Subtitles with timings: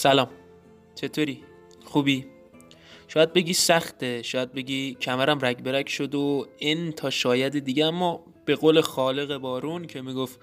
[0.00, 0.28] سلام.
[0.94, 1.42] چطوری؟
[1.84, 2.26] خوبی؟
[3.08, 8.24] شاید بگی سخته شاید بگی کمرم رگ برگ شد و این تا شاید دیگه اما
[8.44, 10.40] به قول خالق بارون که می‌گفت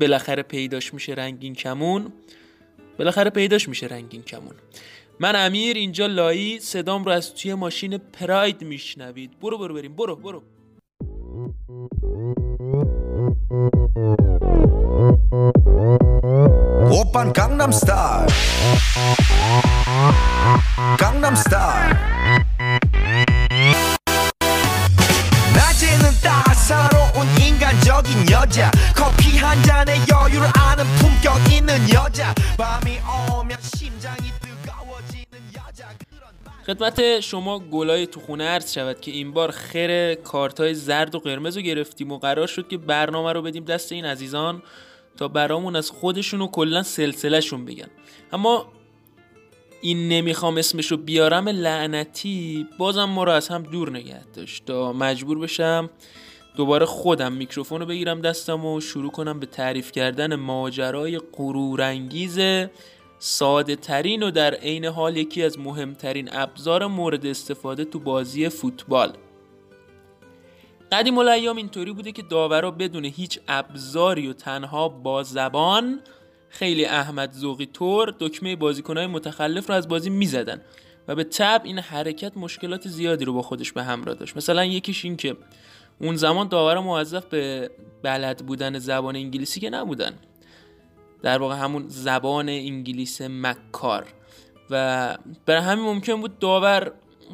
[0.00, 2.12] بالاخره پیداش میشه رنگین کمون
[2.98, 4.54] بالاخره پیداش میشه رنگین کمون.
[5.20, 9.40] من امیر اینجا لایی صدام رو از توی ماشین پراید میشنوید.
[9.40, 10.42] برو برو بریم برو برو.
[16.92, 18.51] Open Gangnam Style.
[20.99, 21.95] 강남스타일
[25.55, 32.99] 낮에는 따사로운 인간적인 여자 커피 한 잔에 여유를 아는 품격 있는 여자 밤이
[33.31, 35.87] 오면 심장이 뜨거워지는 여자
[36.65, 41.57] خدمت شما گلای تو خونه عرض شود که این بار خیر کارتای زرد و قرمز
[41.57, 44.61] رو گرفتیم و قرار شد که برنامه رو بدیم دست این عزیزان
[45.17, 47.87] تا برامون از خودشون و کلا سلسلهشون بگن
[48.31, 48.65] اما
[49.84, 54.64] این نمی‌خوام اسمشو بیارم لعنتی بازم ما رو از هم دور نگه داشت.
[54.64, 55.90] تا مجبور بشم
[56.56, 62.38] دوباره خودم میکروفون رو بگیرم دستم و شروع کنم به تعریف کردن ماجرای غرورانگیز
[63.18, 69.12] ساده ترین و در عین حال یکی از مهمترین ابزار مورد استفاده تو بازی فوتبال.
[70.92, 76.00] قدیم الایام اینطوری بوده که داورا بدون هیچ ابزاری و تنها با زبان
[76.52, 80.60] خیلی احمد زوقی طور دکمه بازیکنهای متخلف رو از بازی می‌زدن
[81.08, 84.36] و به تب این حرکت مشکلات زیادی رو با خودش به همراه داشت.
[84.36, 85.36] مثلا یکیش این که
[86.00, 87.70] اون زمان داورا موظف به
[88.02, 90.12] بلد بودن زبان انگلیسی که نبودن.
[91.22, 94.06] در واقع همون زبان انگلیس مکار.
[94.70, 96.92] و برای همین ممکن بود داور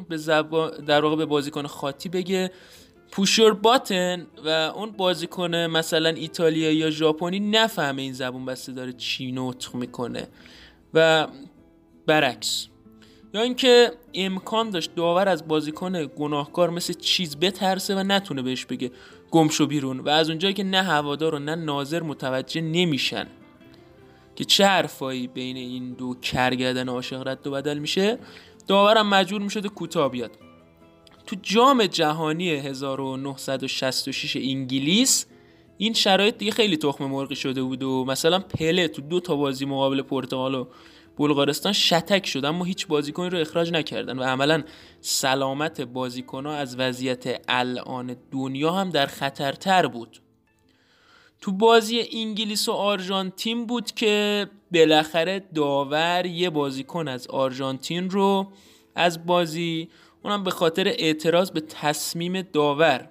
[0.09, 2.51] به زبان در واقع به بازیکن خاطی بگه
[3.11, 9.31] پوشور باتن و اون بازیکن مثلا ایتالیا یا ژاپنی نفهمه این زبون بسته داره چی
[9.31, 10.27] نطق می‌کنه.
[10.93, 11.27] و
[12.05, 12.67] برعکس.
[13.33, 18.91] یا اینکه امکان داشت داور از بازیکن گناهکار مثل چیز بترسه و نتونه بهش بگه
[19.31, 23.27] گمشو بیرون و از اونجایی که نه هوادار و نه ناظر متوجه نمیشن
[24.35, 28.17] که چه حرفایی بین این دو کرگردن عاشق رد و بدل میشه
[28.67, 30.31] داورم مجبور می‌شده کوتاه بیاد.
[31.29, 35.25] تو جام جهانی 1966 انگلیس
[35.77, 39.65] این شرایط دیگه خیلی تخم مرغی شده بود و مثلا پله تو دو تا بازی
[39.65, 40.67] مقابل پرتغال و
[41.17, 44.63] بلغارستان شتک شد اما هیچ بازیکنی رو اخراج نکردن و عملا
[45.01, 45.87] سلامت
[46.33, 50.21] ها از وضعیت الان دنیا هم در خطرتر بود.
[51.41, 58.47] تو بازی انگلیس و آرژانتین بود که بالاخره داور یه بازیکن از آرژانتین رو
[58.95, 59.89] از بازی
[60.23, 63.09] اونم به خاطر اعتراض به تصمیم داور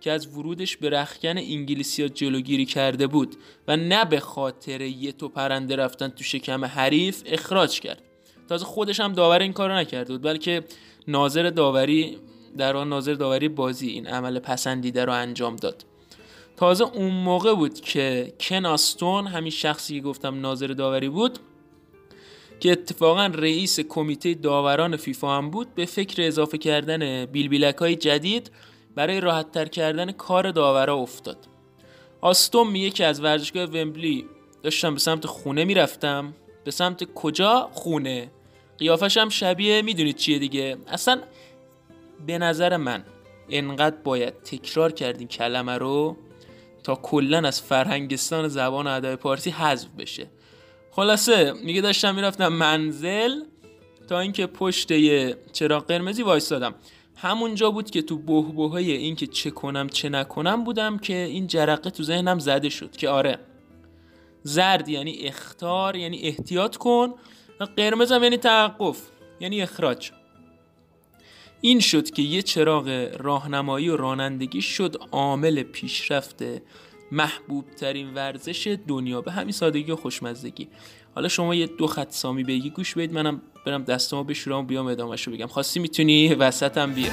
[0.00, 3.36] که از ورودش به رخکن انگلیسیا جلوگیری کرده بود
[3.68, 8.02] و نه به خاطر یه تو پرنده رفتن تو شکم حریف اخراج کرد.
[8.48, 10.64] تازه خودش هم داور این کارو نکرده بود بلکه
[11.08, 12.18] ناظر داوری
[12.58, 15.84] در آن ناظر داوری بازی این عمل پسندیده رو انجام داد.
[16.56, 21.38] تازه اون موقع بود که کناستون همین شخصی که گفتم ناظر داوری بود
[22.60, 28.50] که اتفاقا رئیس کمیته داوران فیفا هم بود به فکر اضافه کردن بیلبیلک های جدید
[28.94, 31.36] برای راحت کردن کار داورا افتاد.
[32.20, 34.26] آستون میگه که از ورزشگاه ومبلی
[34.62, 36.34] داشتم به سمت خونه می‌رفتم.
[36.64, 38.30] به سمت کجا؟ خونه.
[38.78, 41.20] قیافش هم شبیه می‌دونید چیه دیگه؟ اصلا
[42.26, 43.04] به نظر من
[43.50, 46.16] انقدر باید تکرار کردین کلمه رو
[46.82, 50.26] تا کلا از فرهنگستان زبان ادای پارسی حذف بشه.
[50.90, 53.40] خلاصه میگه داشتم می‌رفتم منزل
[54.08, 54.92] تا اینکه پشت
[55.52, 56.74] چراغ قرمزی وایستادم.
[57.16, 61.90] همونجا بود که تو بهبوهای این که چه کنم چه نکنم بودم که این جرقه
[61.90, 63.38] تو ذهنم زده شد که آره.
[64.42, 67.14] زرد یعنی اختار یعنی احتیاط کن
[67.60, 68.98] و قرمزم یعنی توقف
[69.40, 70.10] یعنی اخراج.
[71.60, 76.42] این شد که یه چراغ راهنمایی و رانندگی شد عامل پیشرفت
[77.12, 79.20] محبوب ترین ورزش دنیا.
[79.20, 80.68] به همین سادگی و خوشمزدگی
[81.14, 83.12] حالا شما یه دو خط سامی بگی گوش بدید.
[83.12, 85.46] منم برم دستامو بشورم بیام ادامهشو بگم.
[85.46, 87.10] خواستی می‌تونی؟ وسطم بیا.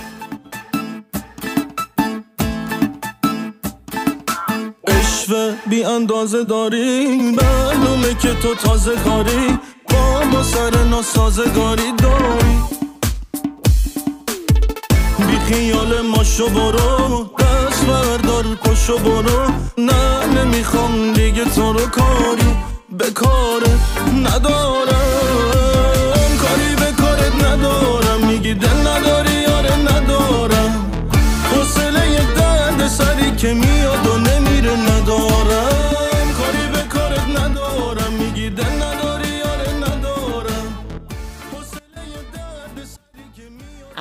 [4.87, 9.59] اشوه بی اندازه داری؟ معلومه که تو تازه کاری.
[9.89, 12.57] با ما سر ناسازگاری داری.
[15.17, 17.29] بی خیال ماشو برو.
[17.87, 19.47] بردار پشو برو
[19.77, 22.55] نه نمی‌خوام دیگه تو رو کاری
[22.89, 23.79] به کارت
[24.25, 24.93] ندارم.
[26.41, 28.27] کاری به کارت ندارم.
[28.27, 30.91] میگی دل نداری آره ندارم.
[31.51, 34.06] حوصله درد سری که میاد.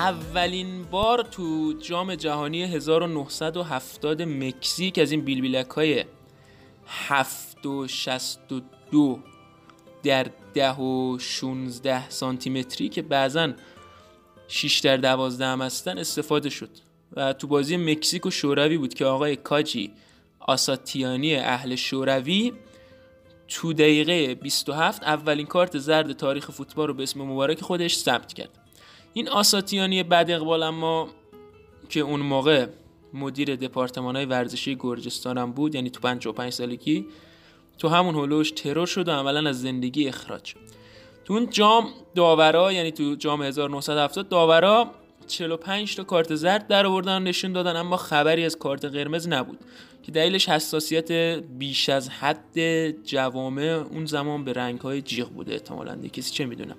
[0.06, 6.04] اولین بار تو جام جهانی 1970 مکزیک از این بیلبیلک های
[6.86, 9.18] 7 و 62
[10.02, 13.52] در 10 و 16 سانتی متری که بعضا
[14.48, 16.70] 6 در 12 هم هستن استفاده شد.
[17.12, 19.92] و تو بازی مکزیک و شوروی بود که آقای کاجی
[20.40, 22.52] آساتیانی اهل شوروی
[23.48, 28.65] تو دقیقه 27 اولین کارت زرد تاریخ فوتبال رو به اسم مبارک خودش ثبت کرد.
[29.16, 31.08] این آساتیانی بد اقبال اما
[31.88, 32.66] که اون موقع
[33.14, 37.06] مدیر دپارتمان های ورزشی گرجستان هم بود یعنی تو 55 سالگی
[37.78, 40.54] تو همون هلوش ترور شد و عملا از زندگی اخراج
[41.24, 44.90] تو اون جام داورا یعنی تو جام 1970 داورا
[45.26, 49.58] 45 تا کارت زرد در آوردن نشون دادن اما خبری از کارت قرمز نبود
[50.02, 51.12] که دلیلش حساسیت
[51.58, 55.96] بیش از حد جوامع اون زمان به رنگ های جیغ بوده احتمالاً.
[56.12, 56.74] کسی چه می‌دونه؟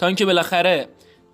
[0.00, 0.88] تا اینکه بالاخره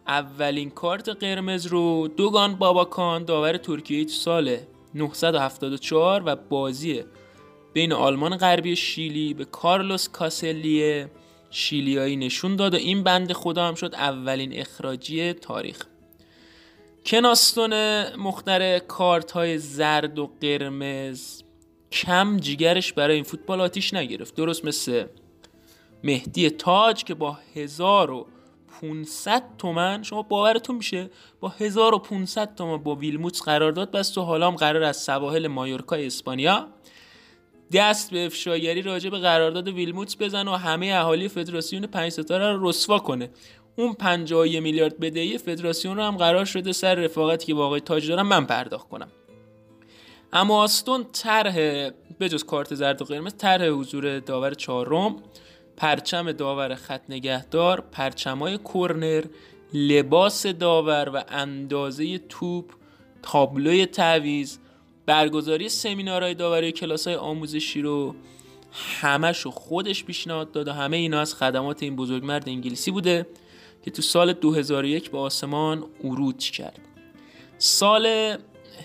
[0.07, 4.57] اولین کارت قرمز رو دوگان باباکان داور ترکیه سال
[4.95, 7.05] 974 و بازی
[7.73, 11.07] بین آلمان غربی شیلی به کارلوس کاسلی
[11.51, 15.87] شیلیایی نشون داد و این بند خدا هم شد اولین اخراجی تاریخ.
[17.07, 17.73] کناستون
[18.17, 21.43] مختر کارت های زرد و قرمز
[21.93, 24.35] کم جیگرش برای این فوتبال آتیش نگرفت.
[24.35, 25.05] درست مثل
[26.05, 27.39] مهدی تاج که با
[28.83, 30.03] 1500 تومن.
[30.03, 34.97] شما باورتون میشه؟ با 1500 تومن با ویلموتس قرارداد بست و حالا هم قرار از
[34.97, 36.69] سواحل مایورکا اسپانیا
[37.73, 42.69] دست به افشاگری راجع به قرارداد ویلموتس بزنه و همه اهالی فدراسیون پنج ستاره رو
[42.69, 43.31] رسوا کنه.
[43.77, 48.09] اون 51 میلیارد بدهی فدراسیون رو هم قرار شده سر رفاقتی که با آقای تاج
[48.09, 49.09] دارم من پرداخت کنم.
[50.33, 51.57] اما آستون طرح
[52.21, 55.17] بجز کارت زرد و قرمز طرح حضور داور چهارم.
[55.77, 59.25] پرچم داور خط نگهدار پرچمای کرنر
[59.75, 62.73] لباس داور و اندازه توپ
[63.23, 64.59] تابلوی تعویز
[65.07, 68.15] برگزاری سمینارهای داوری کلاس های آموزشی رو
[69.01, 73.27] همش خودش پیشنهاد داد و همه اینا از خدمات این بزرگمرد انگلیسی بوده
[73.85, 76.81] که تو سال 2001 به آسمان عروج کرد.
[77.59, 78.37] سال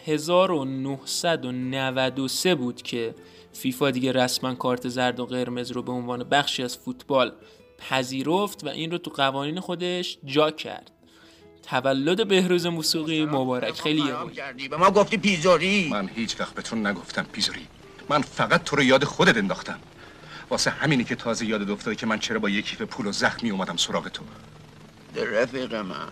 [0.05, 3.15] 1993 بود که
[3.53, 7.31] فیفا دیگه رسما کارت زرد و قرمز رو به عنوان بخشی از فوتبال
[7.77, 10.91] پذیرفت و این رو تو قوانین خودش جا کرد.
[11.63, 13.81] تولد بهروز موسیقی مبارک.
[13.81, 14.03] خیلی
[14.35, 14.67] کردی.
[14.67, 17.67] به ما گفتی پیزوری من هیچ وقت به تو نگفتم پیزوری
[18.09, 19.79] من فقط تو رو یاد خودت انداختم.
[20.49, 23.51] واسه همینی که تازه یادت افتاده که من چرا با یه کیف پول و زخمی
[23.51, 24.23] اومدم سراغ تو.
[25.15, 26.07] رفیق من.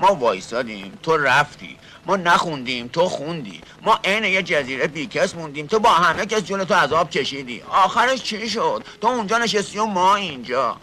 [0.00, 5.78] ما وایسادیم تو رفتی ما نخوندیم تو خوندی ما عین یه جزیره بیکس موندیم تو
[5.78, 7.62] با همه کس جون تو عذاب کشیدی.
[7.62, 10.76] آخرش چی شد؟ تو اونجا نشستی و ما اینجا.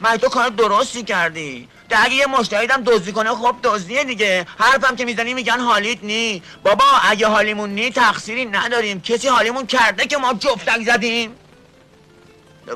[0.00, 4.46] من تو کار درستی کردی؟ ده اگه یه مشتریدم دزدی کنه خب دزدیه دیگه.
[4.58, 6.42] حرفم که می‌زنی میگن حالیت نی.
[6.62, 9.00] بابا اگه حالیمون نی تقصیری نداریم.
[9.00, 11.36] کسی حالیمون کرده که ما جفتک زدیم.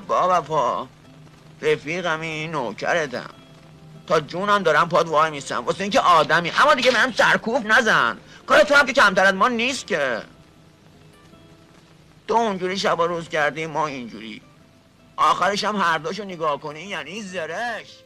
[0.09, 0.89] بابا پا
[1.63, 3.40] رفیقم این نوکرتم.
[4.11, 6.51] تا جونم دارم پاد وای میسم واسه اینکه آدمی.
[6.51, 8.19] اما دیگه من سرکوف نزن.
[8.47, 10.23] کار تو هم که کمتر از ما نیست که.
[12.29, 14.43] تو اونجوری شبا روز کردی ما اینجوری.
[15.17, 17.99] آخرش هم هر دوشو نگاه کنی یعنی زرش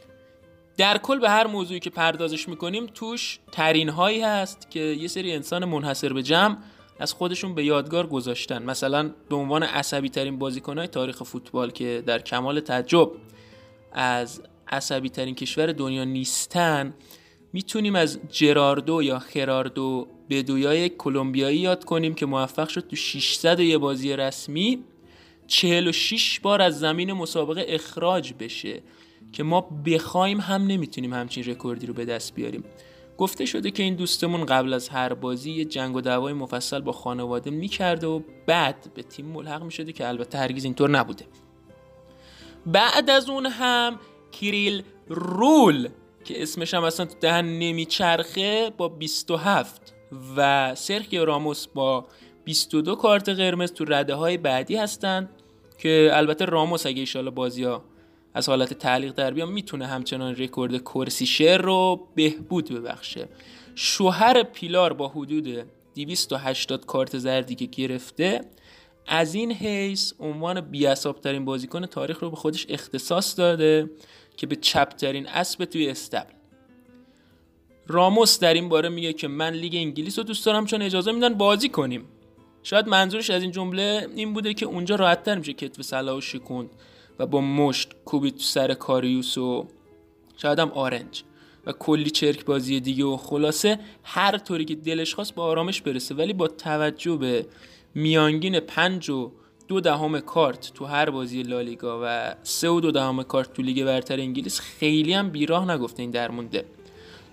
[0.77, 5.33] در کل به هر موضوعی که پردازش می‌کنیم توش ترین هایی هست که یه سری
[5.33, 6.57] انسان منحصر به جمع
[6.99, 8.63] از خودشون به یادگار گذاشتن.
[8.63, 13.11] مثلا به عنوان عصبی ترین بازیکن تاریخ فوتبال که در کمال تعجب
[13.91, 16.93] از عصبی ترین کشور دنیا نیستن
[17.53, 23.77] می‌تونیم از جراردو یا خراردو بدویای کلمبیایی یاد کنیم که موفق شد تو 600 یه
[23.77, 24.83] بازی رسمی
[25.47, 28.81] 46 بار از زمین مسابقه اخراج بشه
[29.31, 32.63] که ما بخوایم هم نمی‌تونیم همچین رکوردی رو به دست بیاریم.
[33.17, 36.91] گفته شده که این دوستمون قبل از هر بازی یه جنگ و دعوای مفصل با
[36.91, 41.25] خانواده می‌کرده و بعد به تیم ملحق می‌شده که البته هرگز اینطور نبوده.
[42.65, 43.99] بعد از اون هم
[44.39, 45.89] کیریل رول
[46.23, 49.93] که اسمش هم اصلا تو دهن نمیچرخه با 27
[50.37, 52.05] و سرخیو راموس با
[52.43, 55.29] 22 کارت قرمز تو رده های بعدی هستن
[55.77, 57.83] که البته راموس اگه ایشالا بازی ها
[58.33, 63.27] از حالت تعلیق در بیان می‌تونه همچنان رکورد کرسیشر رو بهبود ببخشه.
[63.75, 65.65] شوهر پیلار با حدود
[65.95, 68.41] 280 کارت زردی که گرفته
[69.07, 73.89] از این حیث عنوان بیاساب ترین بازیکن تاریخ رو به خودش اختصاص داده.
[74.37, 76.33] که به چپترین اسب توی استبل.
[77.87, 81.33] راموس در این باره میگه که من لیگ انگلیس رو دوست دارم چون اجازه میدن
[81.33, 82.05] بازی کنیم.
[82.63, 86.69] شاید منظورش از این جمله این بوده که اونجا راحتتر میشه کتف سلاح و شکوند
[87.19, 89.67] و با مشت کوبید تو سر کاریوس و
[90.37, 91.23] شاید هم آرنج.
[91.65, 96.15] و کلی چرک بازی دیگه و خلاصه هر طوری که دلش خواست به آرامش برسه.
[96.15, 97.45] ولی با توجه به
[97.95, 99.31] میانگین پنج و
[99.67, 103.85] دو دهم کارت تو هر بازی لالیگا و سه و دو دهم کارت تو لیگ
[103.85, 106.65] برتر انگلیس خیلی هم بیراه نگفته این در مونده.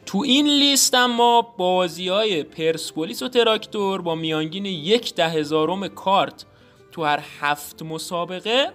[0.06, 6.44] تو این لیست اما بازی های پرسپولیس و تراکتور با میانگین یک ده هزارم کارت
[6.92, 8.72] تو هر هفت مسابقه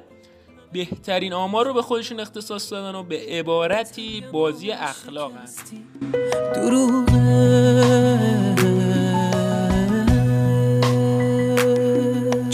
[0.74, 5.74] بهترین آمار رو به خودشون اختصاص دادن و به عبارتی بازی اخلاق هست.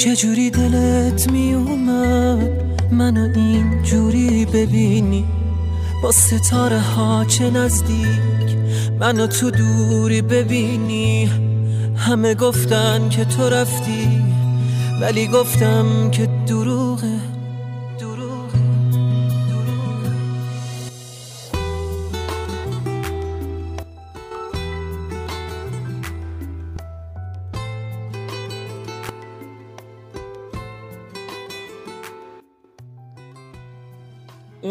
[0.04, 2.50] چجوری دلت می اومد
[2.92, 5.26] منو این جوری ببینی؟
[6.04, 8.58] با ستاره ها چه نزدیک
[9.00, 11.30] منو تو دوری ببینی؟
[11.96, 14.24] همه گفتن که تو رفتی
[15.02, 17.13] ولی گفتم که دروغه.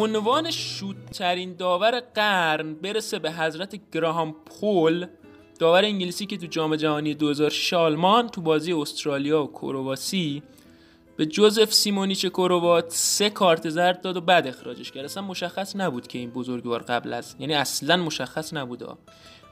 [0.03, 5.07] عنوان شوتترین داور قرن برسه به حضرت گراهام پول
[5.59, 10.43] داور انگلیسی که تو جام جهانی 2006 آلمان تو بازی استرالیا و کرواسی
[11.17, 15.05] به جوزف سیمونیچ کروات سه کارت زرد داد و بعد اخراجش کرد.
[15.05, 18.85] اصلا مشخص نبود که این بزرگوار قبل از یعنی اصلا مشخص نبود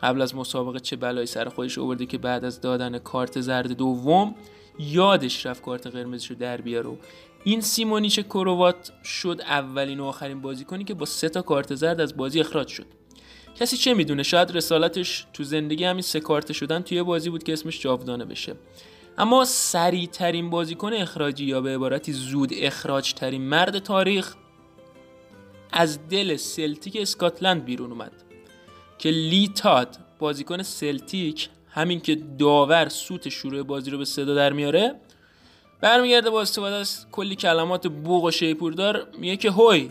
[0.03, 4.35] قبل از مسابقه چه بلایی سر خودش آورده که بعد از دادن کارت زرد دوم
[4.79, 6.99] یادش رفت کارت قرمزش رو در بیاره.
[7.45, 12.17] این سیمونیچ کروات شد اولین و آخرین بازیکنی که با سه تا کارت زرد از
[12.17, 12.87] بازی اخراج شد.
[13.61, 17.53] کسی چه می‌دونه؟ شاید رسالتش تو زندگی همین سه کارت شدن توی بازی بود که
[17.53, 18.57] اسمش جاودانه بشه.
[19.19, 24.35] اما سریع ترین بازیکن اخراجی یا به عبارتی زود اخراج ترین مرد تاریخ
[25.73, 28.13] از دل سلتیک اسکاتلند بیرون اومد
[28.99, 34.53] که لی تاد بازیکن سلتیک همین که داور سوت شروع بازی رو به صدا در
[34.53, 35.01] میاره
[35.81, 39.91] برمیگرده با استفاده از کلی کلمات بوق و شیپوردار میگه که هوی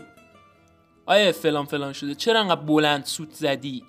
[1.06, 3.84] آیا فلان فلان شده چرا انقدر بلند سوت زدی؟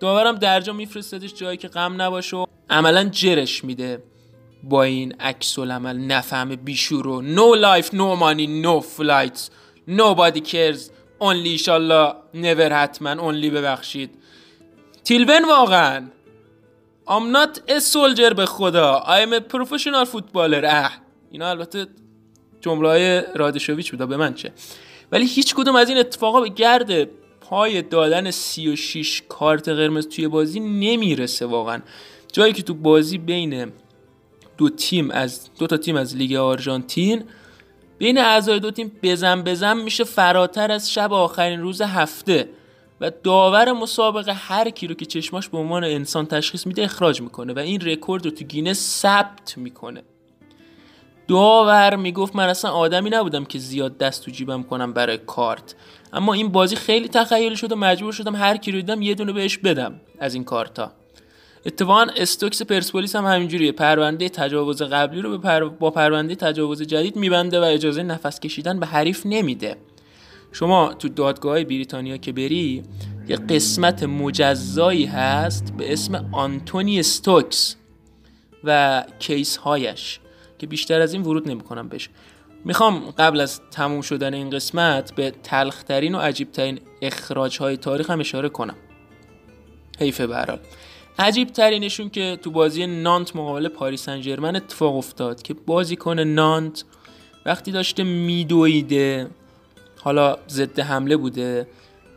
[0.00, 4.02] داورم درجا میفرستدش جایی که غم نباشه و عملا جرش میده.
[4.62, 9.50] با این عکس العمل نفهم بیشور و no life no money no flights
[9.88, 14.10] nobody cares only ایشالله never حتما only ببخشید.
[15.04, 16.08] تیلون واقعا
[17.06, 20.64] I'm not a soldier به خدا I'm a professional footballer.
[20.64, 20.92] اه
[21.30, 21.86] اینا البته
[22.60, 24.52] جمله های رادشویچ بوده به من چه؟
[25.12, 27.08] ولی هیچ کدوم از این اتفاقا به گرد
[27.40, 31.80] پای دادن 36 کارت قرمز توی بازی نمی‌رسه واقعا.
[32.32, 33.72] جایی که تو بازی بین
[34.58, 37.24] دو تیم از دو تا تیم از لیگ آرژانتین
[37.98, 42.48] بین اعضای دو تیم بزن بزن میشه فراتر از شب آخرین روز هفته.
[43.02, 47.52] و داور مسابقه هر کی رو که چشماش به عنوان انسان تشخیص میده اخراج می‌کنه
[47.52, 50.02] و این رکورد رو تو گینه ثبت می‌کنه.
[51.28, 55.74] داور می‌گفت من اصلا آدمی نبودم که زیاد دست تو جیبم کنم برای کارت.
[56.12, 59.32] اما این بازی خیلی تخیلی شد و مجبور شدم هر کی رو دیدم یه دونه
[59.32, 60.92] بهش بدم از این کارتا.
[61.66, 63.72] اتفاقا استوکس پرسپولیس هم همینجوریه.
[63.72, 65.38] پرونده تجاوز قبلی رو.
[65.70, 69.76] با پرونده تجاوز جدید میبنده و اجازه نفس کشیدن به حریف نمیده.
[70.52, 72.82] شما تو دادگاه بریتانیا که بری
[73.28, 77.76] یه قسمت مجزایی هست به اسم آنتونی استوکس
[78.64, 80.20] و کیس هایش
[80.58, 82.08] که بیشتر از این ورود نمی‌کنم بهش.
[82.64, 88.20] می‌خوام قبل از تموم شدن این قسمت به تلخترین و عجیبترین اخراج های تاریخ هم
[88.20, 88.76] اشاره کنم.
[89.98, 90.58] حیفه برحال
[91.18, 96.84] عجیب ترینشون که تو بازی نانت مقابل پاریس سن اتفاق افتاد که بازیکن نانت
[97.46, 99.30] وقتی داشته میدویده
[100.02, 101.66] حالا ضد حمله بوده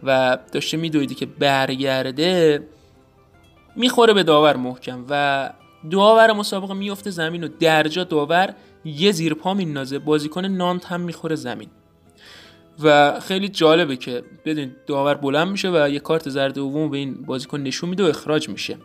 [0.04, 2.63] و داشته میدویده که برگرده
[3.75, 5.50] می‌خوره به داور محکم و
[5.92, 8.54] داور مسابقه میفته زمین و درجا داور
[8.86, 10.00] یه زیر پا میندازه.
[10.00, 11.70] بازیکن نانت هم می‌خوره زمین.
[12.84, 17.13] و خیلی جالبه که بدین داور بلند میشه و یه کارت زرد دوم به این
[17.25, 18.77] بازیکن نشون میده و اخراج میشه.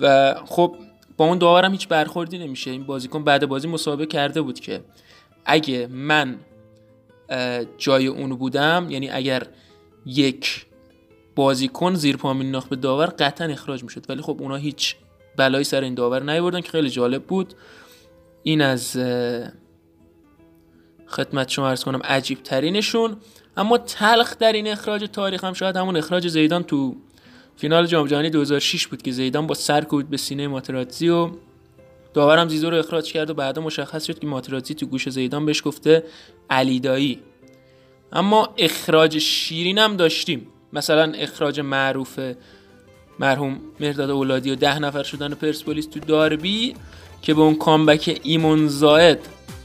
[0.00, 0.76] و خب
[1.16, 2.70] با اون داورم هیچ برخوردی نمیشه.
[2.70, 4.80] این بازیکن بعد بازی مسابقه کرده بود که
[5.44, 6.36] اگه من
[7.78, 9.46] جای اونو بودم یعنی اگر
[10.06, 10.66] یک
[11.34, 14.96] بازیکن زیر پا مینداخت به داور قطعا اخراج می‌شد ولی خب اونا هیچ
[15.36, 17.54] بلایی سر این داور نیوردن که خیلی جالب بود.
[18.42, 18.96] این از
[21.06, 23.16] خدمت شما ارز کنم عجیب ترینشون
[23.56, 26.96] اما تلخ در این اخراج تاریخ هم شاید همون اخراج زیدان تو
[27.56, 31.30] فینال جام جهانی 2006 بود که زیدان با سر کوبید به سینه ماتراتزی و
[32.14, 35.62] داورم زیزو رو اخراج کرد و بعدا مشخص شد که ماتراتزی تو گوش زیدان بهش
[35.64, 36.04] گفته
[36.50, 37.20] علی دایی
[38.12, 40.46] اما اخراج شیرین هم داشتیم.
[40.72, 42.18] مثلا اخراج معروف
[43.18, 46.74] مرحوم مرداد اولادی و ده نفر شدن پرسپولیس تو داربی
[47.22, 49.18] که به اون کامبک ایمون زاید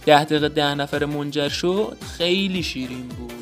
[0.05, 3.33] ده دقیقه ده نفر منجر شد خیلی شیرین بود.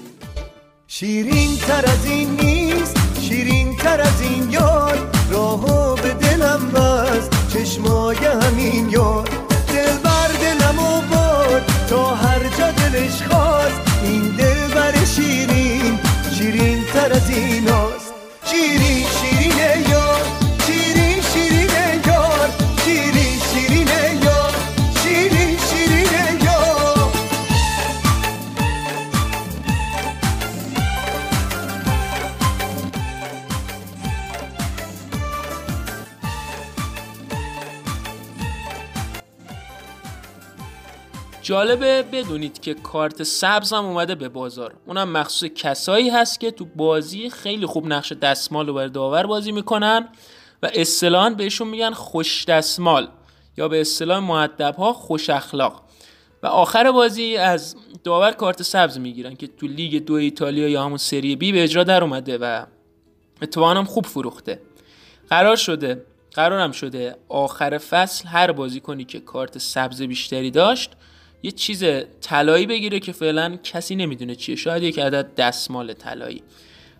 [0.87, 5.11] شیرین تر از این نیست شیرین تر از این یار.
[5.31, 7.34] راهو به دلم بست.
[7.55, 9.29] چشمای همین یار
[9.67, 11.61] دل بر دلم و باد.
[11.89, 13.81] تا هر جا دلش خواست.
[14.03, 15.99] این دل بر شیرین.
[16.37, 18.13] شیرین تر از این هاست.
[18.45, 19.84] شیرین شیرین
[41.45, 44.73] جالبه بدونید که کارت سبز هم اومده به بازار.
[44.85, 50.07] اونم مخصوص کسایی هست که تو بازی خیلی خوب نقش دستمال رو داور بازی می‌کنن
[50.63, 53.07] و اصطلاحا بهشون میگن خوش دستمال
[53.57, 55.83] یا به اصطلاح معدب ها خوش اخلاق.
[56.43, 60.97] و آخر بازی از داور کارت سبز می‌گیرن که تو لیگ دو ایتالیا یا همون
[60.97, 62.65] سری بی به اجرا در اومده و
[63.41, 64.61] اتفاقا هم خوب فروخته.
[65.29, 70.91] قرار شده قرارم شده آخر فصل هر بازیکنی که کارت سبز بیشتری داشت
[71.45, 71.83] یه چیز
[72.21, 74.55] طلایی بگیره که فعلا کسی نمی‌دونه چیه.
[74.55, 76.43] شاید یک عدد دستمال طلایی.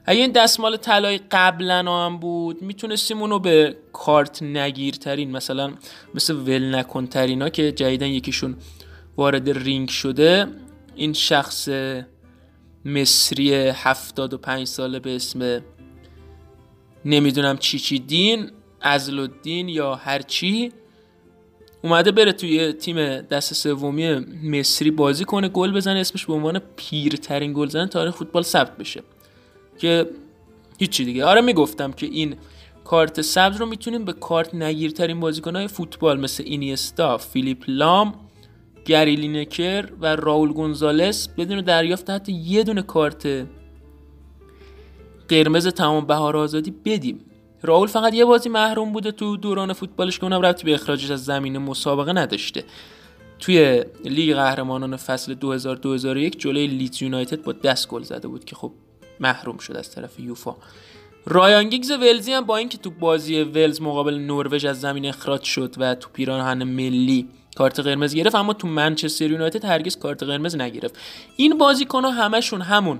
[0.05, 5.73] اگه این دستمال طلایی قبلا هم بود می‌تونستیم اونو به کارت نگیرترین مثلا
[6.15, 8.55] مثل ول نکن ترینا که جدیدن یکیشون
[9.17, 10.47] وارد رینگ شده
[10.95, 11.69] این شخص
[12.85, 15.61] مصری 75 ساله به اسم
[17.05, 20.71] نمی‌دونم چی چی دین ازل الدین یا هر چی
[21.85, 27.53] اومده بره توی تیم دست سومی مصری بازی کنه گل بزنه اسمش به عنوان پیرترین
[27.53, 29.03] گلزن تاریخ فوتبال ثبت بشه.
[29.77, 30.09] که
[30.79, 31.25] هیچی دیگه.
[31.25, 32.35] آره می‌گفتم که این
[32.83, 38.13] کارت سبز رو می‌تونیم به کارت نگیرترین بازیکنهای فوتبال مثل اینیستا، فیلیپ لام،
[38.85, 43.47] گری لینکر و راول گونزالس بدون دریافت حتی یه دونه کارت
[45.27, 47.19] قرمز تمام بهار آزادی بدیم.
[47.65, 51.25] راول فقط یه بازی محروم بوده تو دوران فوتبالش که اونم ربطی به اخراجش از
[51.25, 52.63] زمین مسابقه نداشته.
[53.39, 55.35] توی لیگ قهرمانان فصل
[56.31, 58.71] 2000-2001 جلوی لیدز یونایتد با دست گل زده بود که خب
[59.19, 60.55] محروم شد از طرف یوفا.
[61.25, 65.75] رایان گیگز ولزی هم با اینکه تو بازی ولز مقابل نروژ از زمین اخراج شد
[65.77, 70.99] و تو پیراهن ملی کارت قرمز گرفت اما تو منچستر یونایتد هرگز کارت قرمز نگرفت.
[71.35, 72.99] این بازیکن‌ها همشون همون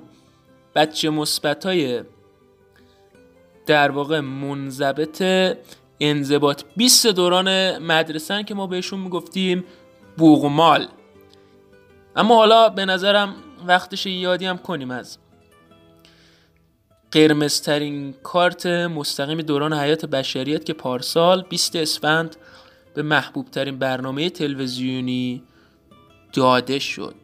[0.76, 2.02] بچه مثبتای
[3.66, 5.24] در واقع منضبط
[6.00, 6.64] انضباط.
[6.78, 9.64] 20 دوران مدرسن که ما بهشون می‌گفتیم
[10.18, 10.88] بوغمال
[12.16, 13.36] اما حالا به نظرم
[13.68, 15.18] وقتش یادی هم کنیم از
[17.12, 22.36] قرمزترین کارت مستقیم دوران حیات بشریت که پارسال 20 اسفند
[22.94, 25.44] به محبوب ترین برنامه تلویزیونی
[26.34, 27.16] داده شد.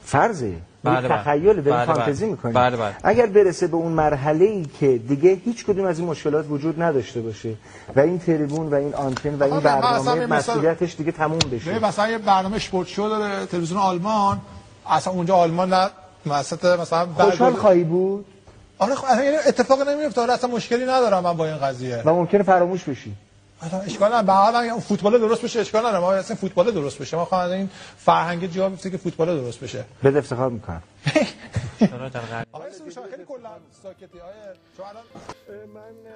[0.00, 1.08] فرضه بله، بله.
[1.08, 1.94] تخیل داریم بله، بله.
[1.94, 2.54] فانتزی می‌کنیم.
[2.54, 2.96] بله، بله.
[3.04, 7.20] اگر برسه به اون مرحله ای که دیگه هیچ کدوم از این مشکلات وجود نداشته
[7.20, 7.54] باشه
[7.96, 11.78] و این تریبون و این آنتن و این اصلا برنامه مسئولیتش دیگه تموم ببین بشه
[11.84, 14.40] مثلا یه برنامه اسپورت شو داره تلویزیون آلمان
[14.90, 15.90] اصلا اونجا آلمان نه
[16.26, 18.24] وسط مثلا خوشحال خواهی بود؟
[18.78, 19.06] آره خب
[19.46, 22.02] اتفاق نمیفته آره اصلا مشکلی ندارم من با این قضیه.
[22.04, 23.12] و ممکنه فراموش بشی.
[23.86, 24.26] اشکال نداره.
[24.26, 25.98] به حال فوتبال درست بشه اشکال نداره.
[25.98, 27.16] ما اصلا فوتبال درست بشه.
[27.16, 29.84] ما خواهیم این فرهنگ جا بیفته که فوتبال درست بشه.
[30.04, 30.82] بده افتخار می‌کنم.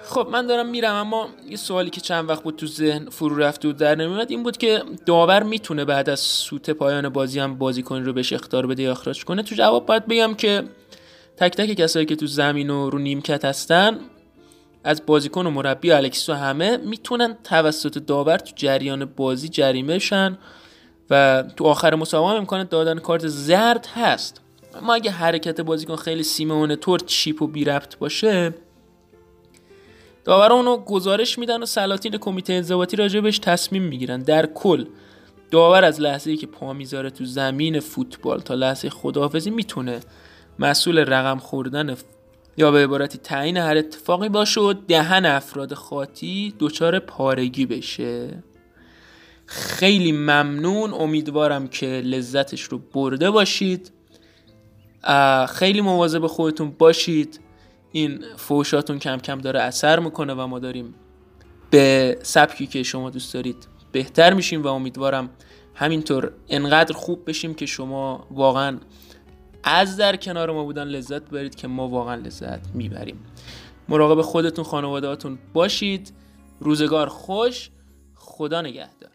[0.03, 3.69] خب من دارم میرم اما یه سوالی که چند وقت بود تو ذهن فرو رفته
[3.69, 8.05] بود در نمیومد این بود که داور می‌تونه بعد از سوت پایان بازی هم بازیکن
[8.05, 9.43] رو بهش اختار بده یا اخراج کنه.
[9.43, 10.65] تو جواب باید بگم که
[11.37, 13.99] تک تک کسایی که تو زمین و رو نیمکت هستن
[14.87, 19.99] از بازیکن و مربی و الکسیس و همه می‌تونن توسط داور تو جریان بازی جریمه
[19.99, 20.39] شن
[21.11, 24.41] و تو آخر مسابقه هم امکان دادن کارت زرد هست.
[24.75, 28.55] اما اگه حرکت بازیکن خیلی سیمونه طور چیپ و بی ربط باشه
[30.25, 34.23] داورا اونو گزارش میدن و سلاطین کمیته انضباطی راجبش تصمیم می‌گیرن.
[34.23, 34.85] در کل
[35.51, 40.01] داور از لحظه ای که پا می‌ذاره تو زمین فوتبال تا لحظه خداحافظی می‌تونه
[40.59, 41.97] مسئول رقم خوردن
[42.57, 48.43] یا به عبارتی تعیین هر اتفاقی باشه و دهن افراد خاطی دچار پارگی بشه.
[49.47, 50.95] خیلی ممنون.
[50.95, 53.93] امیدوارم که لذتش رو برده باشید.
[55.49, 57.41] خیلی مواظب خودتون باشید.
[57.93, 60.95] این فوشاتون کم کم داره اثر می‌کنه و ما داریم
[61.71, 65.31] به سبکی که شما دوست دارید بهتر میشیم و امیدوارم
[65.75, 68.79] همینطور انقدر خوب بشیم که شما واقعا
[69.69, 73.25] از در کنار ما بودن لذت ببرید که ما واقعا لذت می‌بریم.
[73.89, 76.13] مراقب خودتون خانوادهاتون باشید.
[76.61, 77.71] روزگار خوش.
[78.15, 79.11] خدا نگهدار.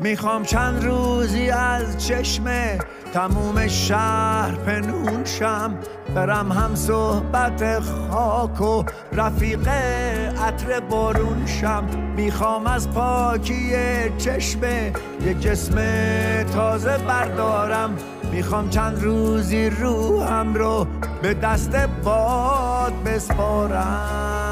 [0.00, 2.78] می‌خوام چند روزی از چشم
[3.12, 5.78] تموم شهر پنون شم.
[6.14, 11.84] برم هم صحبت خاک و رفیق عطر بارون شم.
[12.16, 13.72] می‌خوام از پاکی
[14.18, 14.64] چشم
[15.24, 15.74] یه جسم
[16.42, 17.98] تازه بردارم.
[18.32, 20.86] می‌خوام چند روزی روحم رو
[21.22, 24.48] به دست باد بسپارم.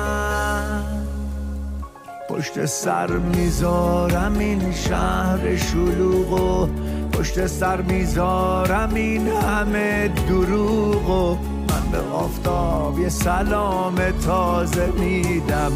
[2.29, 6.69] پشت سر می‌ذارم این شهر شلوغ و
[7.13, 11.35] پشت سر می‌ذارم این همه دروغ و
[11.69, 13.95] من به آفتاب یه سلام
[14.27, 15.73] تازه میدم.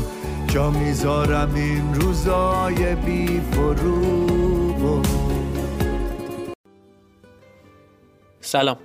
[0.46, 5.19] جا می‌ذارم این روزای بی فروغ و
[8.50, 8.78] سلام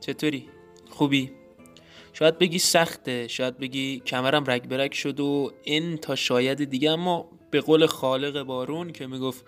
[0.00, 0.48] چطوری؟
[0.90, 1.30] خوبی؟
[2.12, 7.28] شاید بگی سخته شاید بگی کمرم رگ برگ شد و این تا شاید دیگه اما
[7.50, 9.44] به قول خالق بارون که می‌گفت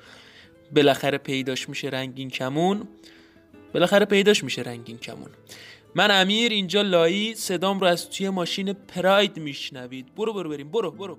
[0.76, 2.88] بالاخره پیداش میشه رنگین کمون
[3.74, 5.30] بالاخره پیداش میشه رنگین کمون
[5.94, 10.90] من امیر اینجا لایی صدام رو از توی ماشین پراید میشنوید برو برو بریم برو
[10.90, 11.18] برو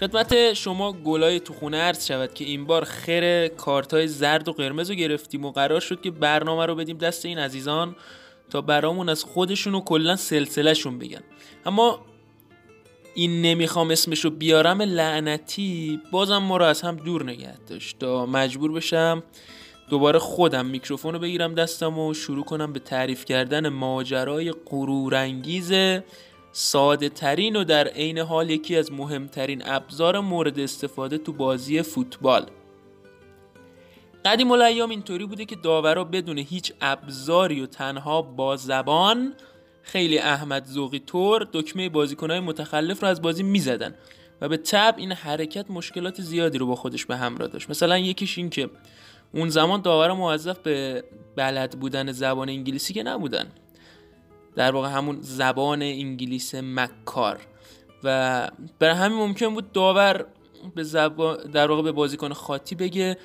[0.00, 4.90] خدمت شما گلای تو خونه عرض شود که این بار خیر کارتای زرد و قرمز
[4.90, 7.96] رو گرفتیم و قرار شد که برنامه رو بدیم دست این عزیزان
[8.50, 11.20] تا برامون از خودشون و کلا سلسلهشون بگن.
[11.66, 12.00] اما
[13.14, 17.98] این نمی‌خوام اسمشو بیارم لعنتی بازم ما رو از هم دور نگه داشت.
[17.98, 19.22] تا مجبور بشم
[19.90, 25.72] دوباره خودم میکروفون رو بگیرم دستم و شروع کنم به تعریف کردن ماجرای غرورانگیز
[26.58, 32.46] ساده ترین و در عین حال یکی از مهمترین ابزار مورد استفاده تو بازی فوتبال.
[34.24, 39.34] قدیم الایام اینطوری بوده که داورا بدون هیچ ابزاری و تنها با زبان
[39.82, 43.94] خیلی احمد زوقی طور دکمه بازیکنهای متخلف رو از بازی می‌زدن
[44.40, 47.70] و به تب این حرکت مشکلات زیادی رو با خودش به همراه داشت.
[47.70, 48.70] مثلا یکیش این که
[49.34, 51.04] اون زمان داورا موظف به
[51.36, 53.46] بلد بودن زبان انگلیسی که نبودن.
[54.56, 57.40] در واقع همون زبان انگلیس مکار.
[58.04, 60.26] و برای همین ممکن بود داور
[60.74, 63.16] به زبان در واقع به بازیکن خاطی بگه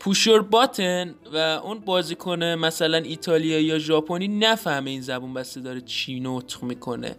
[0.00, 6.20] پوشور باتن و اون بازیکن مثلا ایتالیا یا ژاپنی نفهمه این زبون بسته داره چی
[6.20, 7.16] نطق می‌کنه.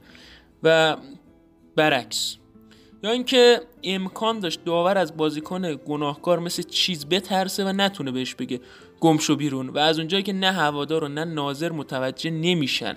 [0.64, 0.98] و
[1.76, 2.38] برعکس.
[3.04, 8.60] یا اینکه امکان داشت داور از بازیکن گناهکار مثل چیز بترسه و نتونه بهش بگه
[9.00, 9.70] گمشو بیرون.
[9.70, 12.96] و از اونجایی که نه هوادار و نه ناظر متوجه نمیشن.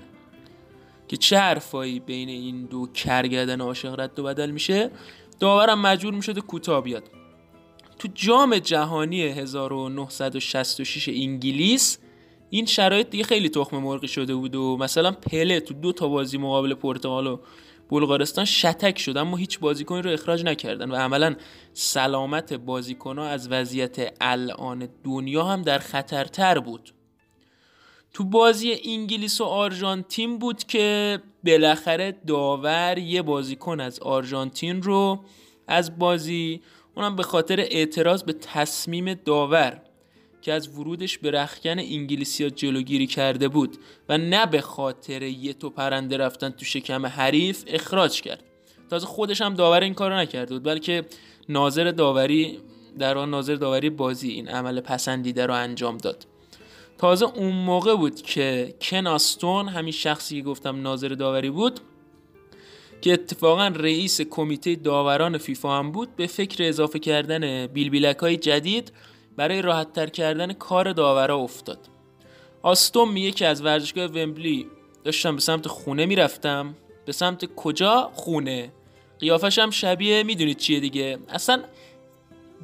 [1.12, 4.90] که چه حرفایی بین این دو کرگردن عاشق رد و بدل میشه
[5.40, 7.02] داورم مجبور می‌شده کوتاه بیاد.
[7.98, 11.98] تو جام جهانی 1966 انگلیس
[12.50, 16.38] این شرایط دیگه خیلی تخم مرغی شده بود و مثلا پله تو دو تا بازی
[16.38, 17.38] مقابل پرتغال و
[17.90, 21.34] بلغارستان شتک شد اما هیچ بازیکنی رو اخراج نکردن و عملا
[21.72, 26.92] سلامت بازیکنها از وضعیت الان دنیا هم در خطرتر بود.
[28.12, 35.20] تو بازی انگلیس و آرژانتین بود که بالاخره داور یه بازیکن از آرژانتین رو
[35.68, 36.60] از بازی
[36.96, 39.82] اونم به خاطر اعتراض به تصمیم داور
[40.42, 43.76] که از ورودش به رخکن انگلیسیا جلوگیری کرده بود
[44.08, 48.44] و نه به خاطر یه تو پرنده رفتن تو شکم حریف اخراج کرد.
[48.90, 51.04] تازه خودش هم داور این کارو نکرده بود بلکه
[51.48, 52.58] ناظر داوری
[52.98, 56.26] در آن ناظر داوری بازی این عمل پسندیده رو انجام داد.
[57.02, 61.80] تازه اون موقع بود که کناستون همین شخصی که گفتم ناظر داوری بود
[63.00, 68.92] که اتفاقا رئیس کمیته داوران فیفا هم بود به فکر اضافه کردن بیلبیلک های جدید
[69.36, 71.78] برای راحت کردن کار داورا افتاد.
[72.62, 74.66] آستون میگه که از ورزشگاه ومبلی
[75.04, 76.74] داشتم به سمت خونه می‌رفتم.
[77.04, 78.72] به سمت کجا؟ خونه.
[79.18, 81.62] قیافش هم شبیه می‌دونید چیه دیگه؟ اصلا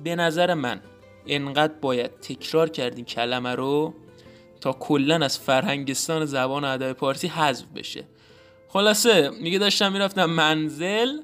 [0.05, 0.81] به نظر من
[1.27, 3.95] انقدر باید تکرار کردین کلمه رو
[4.61, 8.05] تا کلا از فرهنگستان زبان ادای پارسی حذف بشه.
[8.69, 11.21] خلاصه میگه داشتم می‌رفتم منزل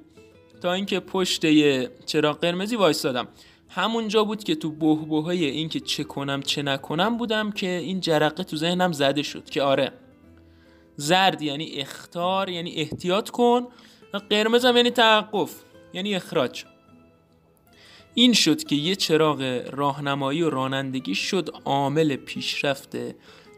[0.62, 1.47] تا اینکه پشت
[2.07, 3.29] چراغ قرمزی وایستادم.
[3.68, 8.44] همونجا بود که تو بهبههای این که چه کنم چه نکنم بودم که این جرقه
[8.44, 9.92] تو ذهنم زده شد که آره
[10.97, 13.66] زرد یعنی اختار یعنی احتیاط کن
[14.14, 15.55] و قرمز هم یعنی توقف
[15.92, 16.64] یعنی اخراج
[18.14, 22.96] این شد که یه چراغ راهنمایی و رانندگی شد عامل پیشرفت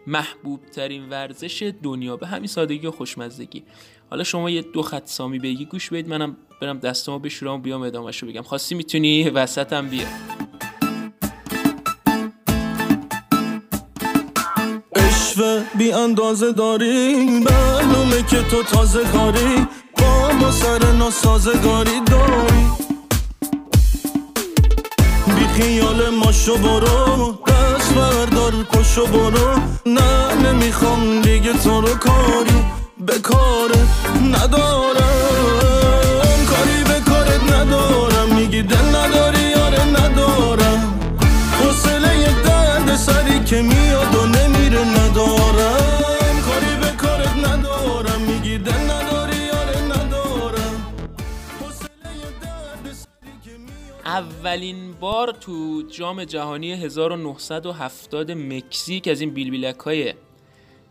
[0.07, 2.17] محبوب ترین ورزش دنیا.
[2.17, 3.65] به همین سادگی و خوشمزدگی
[4.11, 8.27] حالا شما یه دو خط سامی بگی گوش بدید منم برم دستمو بشورم بیام ادامهشو
[8.27, 8.43] بگم.
[8.43, 10.07] خواستی می‌تونی وسطم بیا
[14.95, 19.67] اشوه بی اندازه داری معلومه که تو تازه کاری
[19.99, 22.86] با ما سر ناسازگاری داری.
[25.57, 27.39] خیال ماشو برو.
[27.47, 29.61] دست بردار پشو برو.
[29.87, 32.65] نه نمی‌خوام دیگه تو رو کاری
[32.99, 33.89] به کارت
[34.33, 34.97] ندارم.
[36.51, 38.35] کاری به کارت ندارم.
[38.37, 41.01] میگی دل نداری یاره ندارم.
[41.61, 44.27] حوصله درد سری که میاد و
[54.17, 60.15] اولین بار تو جام جهانی 1970 مکزیک از این بیلبیلک های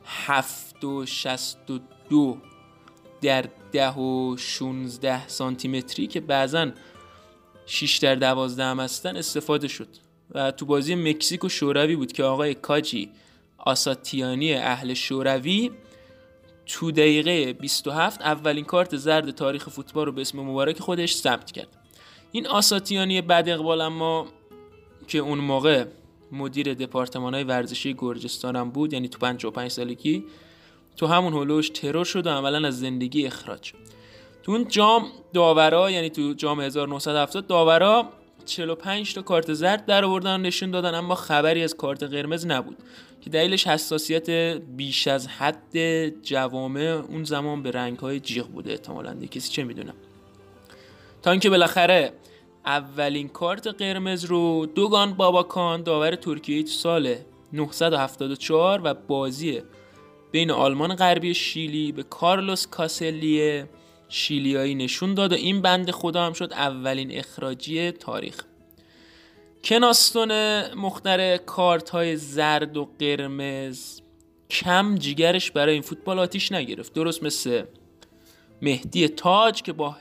[0.06, 2.38] 7 و 62
[3.22, 6.72] در 10 و 16 سانتی متری که بعضا
[7.66, 9.88] 6 در 12 هم هستن استفاده شد.
[10.32, 13.12] و تو بازی مکزیک و شوروی بود که آقای کاجی
[13.58, 15.72] آساتیانی اهل شوروی
[16.66, 21.85] تو دقیقه 27 اولین کارت زرد تاریخ فوتبال رو به اسم مبارک خودش ثبت کرد.
[22.36, 24.28] این آساتیانی بد اقبال اما
[25.08, 25.86] که اون موقع
[26.32, 30.24] مدیر دپارتمان های ورزشی گرجستان هم بود یعنی تو 55 سالگی
[30.98, 33.78] تو همون هلوش ترور شد و عملا از زندگی اخراج شد.
[34.44, 38.10] تو اون جام داورا یعنی تو جام 1970 داورا
[38.46, 42.78] 45 تا کارت زرد در آوردن نشون دادن اما خبری از کارت قرمز نبود
[43.22, 49.16] که دلیلش حساسیت بیش از حد جوامع اون زمان به رنگ های جیغ بوده احتمالاً
[49.32, 49.94] کسی چه می‌دونه
[51.22, 52.14] تا اینکه بالاخره
[52.66, 57.16] اولین کارت قرمز رو دوگان باباکان داور ترکیه تو سال
[57.54, 59.62] 974 و بازی
[60.32, 63.64] بین آلمان غربی شیلی به کارلوس کاسلی
[64.10, 68.44] شیلیایی نشون داد و این بند خدا هم شد اولین اخراجی تاریخ.
[69.64, 70.32] کناستون
[70.74, 74.02] مختر کارت های زرد و قرمز
[74.50, 76.94] کم جیگرش برای این فوتبال آتیش نگرفت.
[76.94, 77.64] درست مثل
[78.62, 79.96] مهدی تاج که با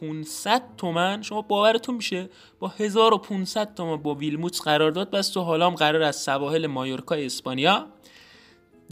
[0.00, 1.22] 1500 تومن.
[1.22, 6.16] شما باورتون میشه؟ با 1500 تومن با ویلموتس قرارداد بست و حالا هم قرار از
[6.16, 7.86] سواحل مایورکا اسپانیا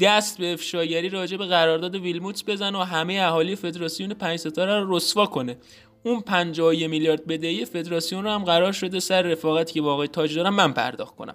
[0.00, 4.96] دست به افشاگری راجع به قرارداد ویلموتس بزنه و همه اهالی فدراسیون پنج ستاره رو
[4.96, 5.56] رسوا کنه.
[6.02, 10.36] اون 51 میلیارد بدهی فدراسیون رو هم قرار شده سر رفاقتی که با آقای تاج
[10.36, 11.34] دارم من پرداخت کنم.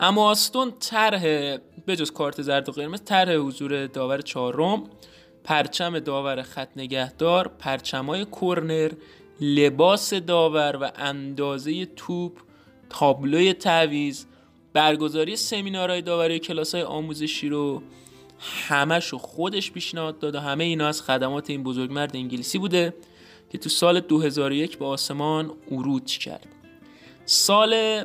[0.00, 4.84] اما آستون طرح بجز کارت زرد و قرمز طرح حضور داور چهارم.
[5.44, 8.90] پرچم داور خط نگهدار پرچمای کرنر
[9.40, 12.32] لباس داور و اندازه توپ
[12.90, 14.26] تابلوی تعویز
[14.72, 17.82] برگزاری سمینارهای داوری کلاس های آموزشی رو
[18.68, 22.94] همشو خودش پیشنهاد داد و همه اینا از خدمات این بزرگمرد انگلیسی بوده
[23.50, 26.46] که تو سال 2001 به آسمان عروج کرد.
[27.24, 28.04] سال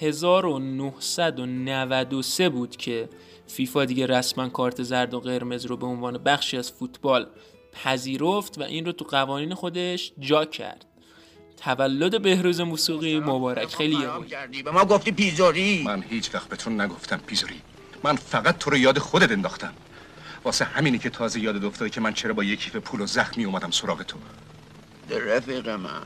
[0.00, 3.08] 1993 بود که
[3.46, 7.26] فیفا دیگه رسما کارت زرد و قرمز رو به عنوان بخشی از فوتبال
[7.72, 10.84] پذیرفت و این رو تو قوانین خودش جا کرد.
[11.56, 13.74] تولد بهروز موسیقی مبارک.
[13.74, 14.62] خیلی یه کردی.
[14.62, 17.60] به ما گفتی پیزوری من هیچ وقت به تو نگفتم پیزوری
[18.02, 19.72] من فقط تو رو یاد خودت انداختم.
[20.44, 23.44] واسه همینی که تازه یادت افتاده که من چرا با یک کیف پول و زخمی
[23.44, 24.18] اومدم سراغ تو.
[25.10, 26.02] رفیق من.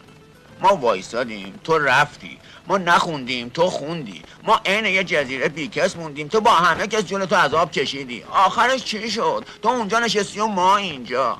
[0.60, 6.40] ما وایسادیم تو رفتی ما نخوندیم تو خوندی ما عین یه جزیره بیکس موندیم تو
[6.40, 8.24] با همه کس جون تو عذاب کشیدی.
[8.30, 11.38] آخرش چی شد؟ تو اونجا نشستی و ما اینجا.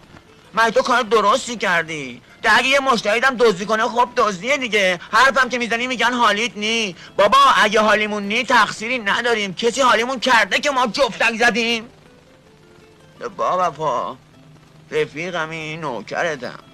[0.55, 5.01] مگه تو کار درستی کردی؟ ده اگه یه مشتریدم دزدی کنه خب دزدیه دیگه.
[5.13, 6.97] حرفم که می‌زنی میگن حالیت نی.
[7.17, 9.55] بابا اگه حالیمون نی تقصیری نداریم.
[9.55, 11.85] کسی حالیمون کرده که ما جفتک زدیم.
[13.37, 14.17] بابا پا
[14.91, 16.70] رفیقم این نوکرتم.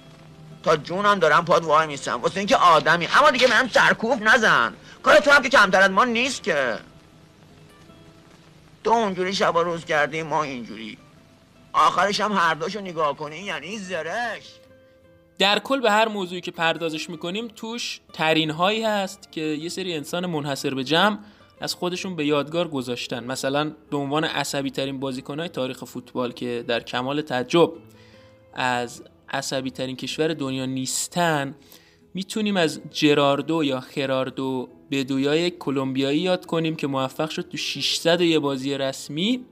[0.75, 2.21] جونم دارم پاد وای میستم.
[2.21, 3.07] واسه اینکه آدمی.
[3.07, 4.73] اما دیگه من سرکوف نزن.
[5.03, 6.77] کار تو هم که کمتر از ما نیست که.
[8.83, 10.97] تو اونجوری شبا روز کردی ما اینجوری.
[11.73, 14.43] آخرش هم هر دوشو نگاه کنی یعنی زرش
[15.39, 19.93] در کل به هر موضوعی که پردازش می‌کنیم توش ترین هایی هست که یه سری
[19.93, 21.17] انسان منحصر به جمع
[21.61, 23.23] از خودشون به یادگار گذاشتن.
[23.23, 27.71] مثلا به عنوان عصبی ترین بازیکن های تاریخ فوتبال که در کمال تعجب
[28.53, 31.55] از عصبی ترین کشور دنیا نیستن
[32.13, 38.39] می‌تونیم از جراردو یا خراردو بدویای کلمبیایی یاد کنیم که موفق شد تو 600 یه
[38.39, 39.45] بازی رسمی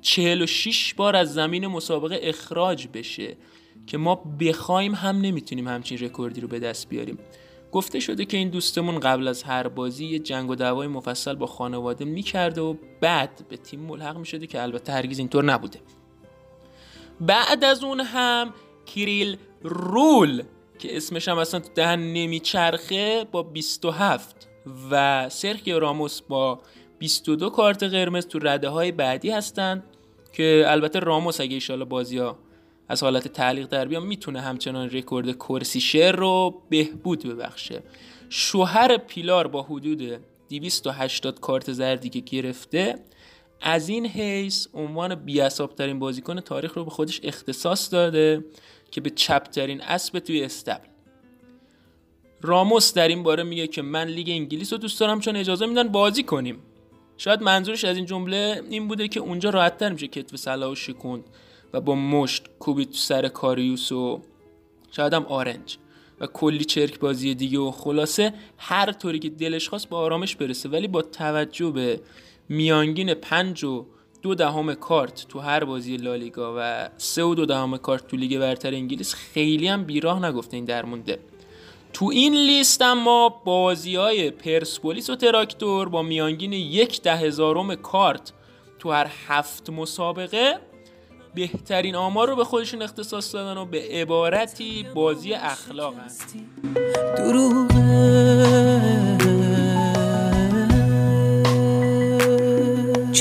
[0.00, 3.36] 46 بار از زمین مسابقه اخراج بشه
[3.86, 7.18] که ما بخوایم هم نمی‌تونیم همچین رکوردی رو به دست بیاریم.
[7.72, 11.46] گفته شده که این دوستمون قبل از هر بازی یه جنگ و دعوای مفصل با
[11.46, 15.80] خانواده می‌کرده و بعد به تیم ملحق می‌شده که البته هرگز اینطور نبوده.
[17.20, 18.54] بعد از اون هم
[18.94, 20.42] کریل رول
[20.78, 24.48] که اسمش هم اصلا تو دهن نمیچرخه با 27
[24.90, 26.60] و سرخیو راموس با
[26.98, 29.82] 22 کارت قرمز تو رده های بعدی هستن
[30.32, 32.38] که البته راموس اگه ایشالا بازی ها
[32.88, 37.82] از حالت تعلیق در بیان می‌تونه همچنان رکورد کرسیشر رو بهبود ببخشه.
[38.28, 42.94] شوهر پیلار با حدود 280 کارت زردی که گرفته
[43.60, 48.44] از این حیث عنوان بیاساب ترین بازیکن تاریخ رو به خودش اختصاص داده.
[48.90, 50.86] که به چپترین اسب توی استبل.
[52.42, 55.88] راموس در این باره میگه که من لیگ انگلیس رو دوست دارم چون اجازه میدن
[55.88, 56.58] بازی کنیم.
[57.16, 61.24] شاید منظورش از این جمله این بوده که اونجا راحتتر میشه کتف سلاح و شکوند
[61.72, 64.22] و با مشت کوبی تو سر کاریوس و
[64.90, 65.78] شاید هم آرنج.
[66.20, 70.68] و کلی چرک بازی دیگه و خلاصه هر طوری که دلش خواست با آرامش برسه.
[70.68, 72.00] ولی با توجه به
[72.48, 73.86] میانگین پنج و
[74.22, 78.38] دو دهم کارت تو هر بازی لالیگا و سه و دو دهم کارت تو لیگ
[78.38, 81.18] برتر انگلیس خیلی هم بیراه نگفته این درمونده
[81.92, 88.32] تو این لیست اما بازی های پرسپولیس و تراکتور با میانگین یک ده هزارم کارت
[88.78, 90.58] تو هر هفت مسابقه
[91.34, 96.36] بهترین آمار رو به خودشون اختصاص دادن و به عبارتی بازی اخلاق هست.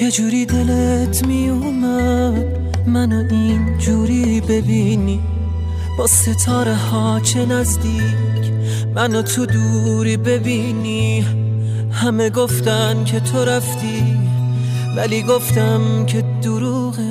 [0.10, 2.46] چجوری دلت می اومد
[2.88, 5.20] منو این جوری ببینی؟
[5.98, 8.52] با ستاره ها چه نزدیک
[8.96, 11.26] منو تو دوری ببینی؟
[11.92, 14.18] همه گفتن که تو رفتی
[14.98, 17.09] ولی گفتم که دروغه.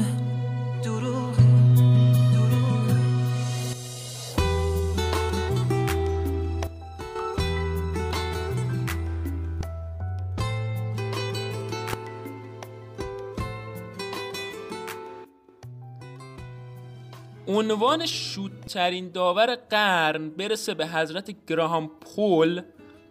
[17.78, 22.62] عنوان شوتترین داور قرن برسه به حضرت گراهام پول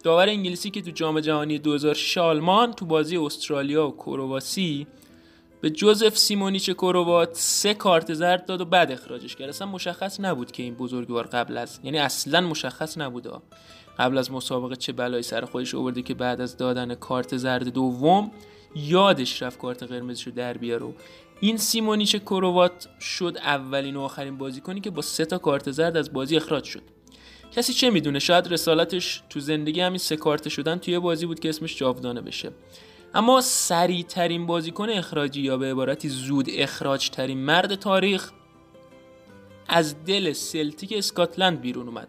[0.04, 4.88] داور انگلیسی که تو جام جهانی 2006 آلمان تو بازی استرالیا و کرواسی.
[5.62, 9.50] به جوزف سیمونیچ کروات سه کارت زرد داد و بعد اخراجش کرد.
[9.50, 13.28] اصلا مشخص نبود که این بزرگوار قبل از یعنی اصلا مشخص نبود.
[14.00, 18.32] قبل از مسابقه چه بلایی سر خودش آورده که بعد از دادن کارت زرد دوم
[18.76, 20.94] یادش رفت کارت قرمزش در بیاره
[21.40, 26.14] این سیمونیچ کروات شد اولین و آخرین بازیکنی که با سه تا کارت زرد از
[26.14, 26.82] بازی اخراج شد.
[27.52, 31.50] کسی چه می‌دونه؟ شاید رسالتش تو زندگی همین سه کارت شدن توی بازی بود که
[31.50, 32.52] اسمش جاودانه بشه.
[33.14, 38.32] اما سریع ترین بازیکن اخراجی یا به عبارتی زود اخراج ترین مرد تاریخ
[39.68, 42.08] از دل سلتیک اسکاتلند بیرون اومد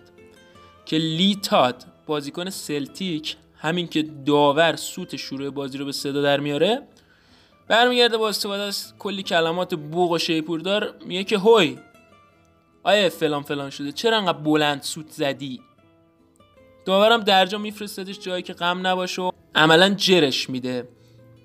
[0.86, 6.40] که لی تاد بازیکن سلتیک همین که داور سوت شروع بازی رو به صدا در
[6.40, 6.82] میاره
[7.68, 11.78] برمیگرده با استفاده از کلی کلمات بوق و شیپوردار میگه که هوی
[12.82, 15.60] آیا فلان فلان شده چرا انقدر بلند سوت زدی؟
[16.84, 20.88] داورم درجا میفرستدش جایی که غم نباشه و عملا جرش میده.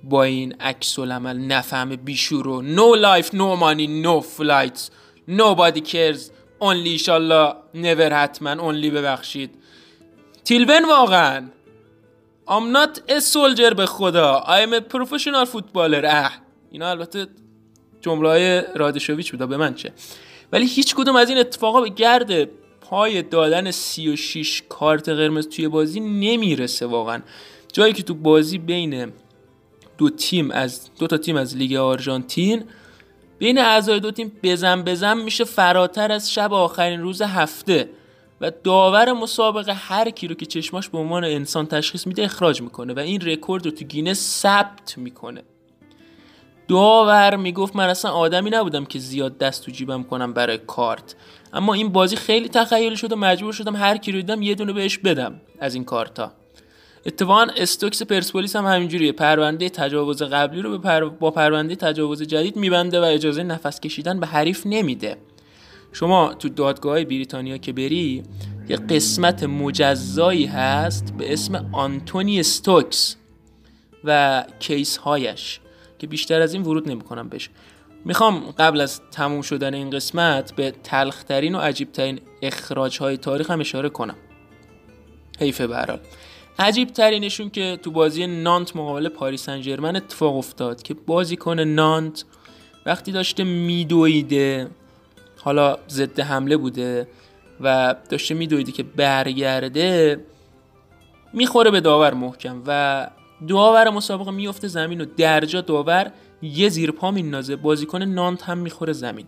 [0.04, 4.90] با این عکس العمل نفهم بیشور و no life no money no flights
[5.30, 6.32] nobody cares
[6.62, 9.56] only ایشالله never حتما only ببخشید.
[10.44, 11.50] تیلون واقعا
[12.48, 16.06] I'm not a soldier به خدا I'm a professional footballer.
[16.06, 16.32] اه
[16.72, 17.28] اینا البته
[18.02, 19.92] جمله های رادشویچ بوده به من چه؟
[20.52, 22.50] ولی هیچ کدوم از این اتفاقا به گرد
[22.82, 27.22] پای دادن 36 کارت قرمز توی بازی نمی‌رسه واقعا.
[27.74, 29.14] جایی که تو بازی بین
[29.98, 32.64] دو تیم از دو تا تیم از لیگ آرژانتین
[33.40, 37.90] بین اعضای دو تیم بزن بزن میشه فراتر از شب آخرین روز هفته.
[38.44, 42.94] و داور مسابقه هر کی رو که چشماش به عنوان انسان تشخیص میده اخراج می‌کنه
[42.94, 45.44] و این رکورد رو تو گینه ثبت می‌کنه.
[46.68, 51.16] داور می‌گفت من اصلا آدمی نبودم که زیاد دست تو جیبم کنم برای کارت.
[51.54, 54.74] اما این بازی خیلی تخیلی شد و مجبور شدم هر کی رو دیدم یه دونه
[54.74, 56.32] بهش بدم از این کارتا.
[57.06, 59.12] اتفاقا استوکس پرسپولیس هم همینجوریه.
[59.12, 60.78] پرونده تجاوز قبلی رو.
[61.10, 65.18] با پرونده تجاوز جدید میبنده و اجازه نفس کشیدن به حریف نمیده.
[65.94, 68.24] شما تو دادگاه بریتانیا که بری
[68.70, 73.16] یه قسمت مجزایی هست به اسم آنتونی استوکس
[74.04, 75.60] و کیس هایش
[76.00, 77.50] که بیشتر از این ورود نمی‌کنم بهش.
[78.06, 83.60] می‌خوام قبل از تموم شدن این قسمت به تلخترین و عجیبترین اخراج های تاریخ هم
[83.60, 84.16] اشاره کنم.
[85.40, 86.00] حیفه برحال
[86.60, 92.26] عجیب ترینشون که تو بازی نانت مقابل پاریس سن اتفاق افتاد که بازیکن نانت
[92.86, 94.68] وقتی داشته میدویده
[95.44, 97.08] حالا ضد حمله بوده
[97.62, 100.20] و داشته میدویده که برگرده
[101.34, 103.10] می‌خوره به داور محکم و
[103.48, 107.56] داور مسابقه میفته زمین و درجا داور یه زیر پا میندازه.
[107.56, 109.26] بازیکن نانت هم می‌خوره زمین.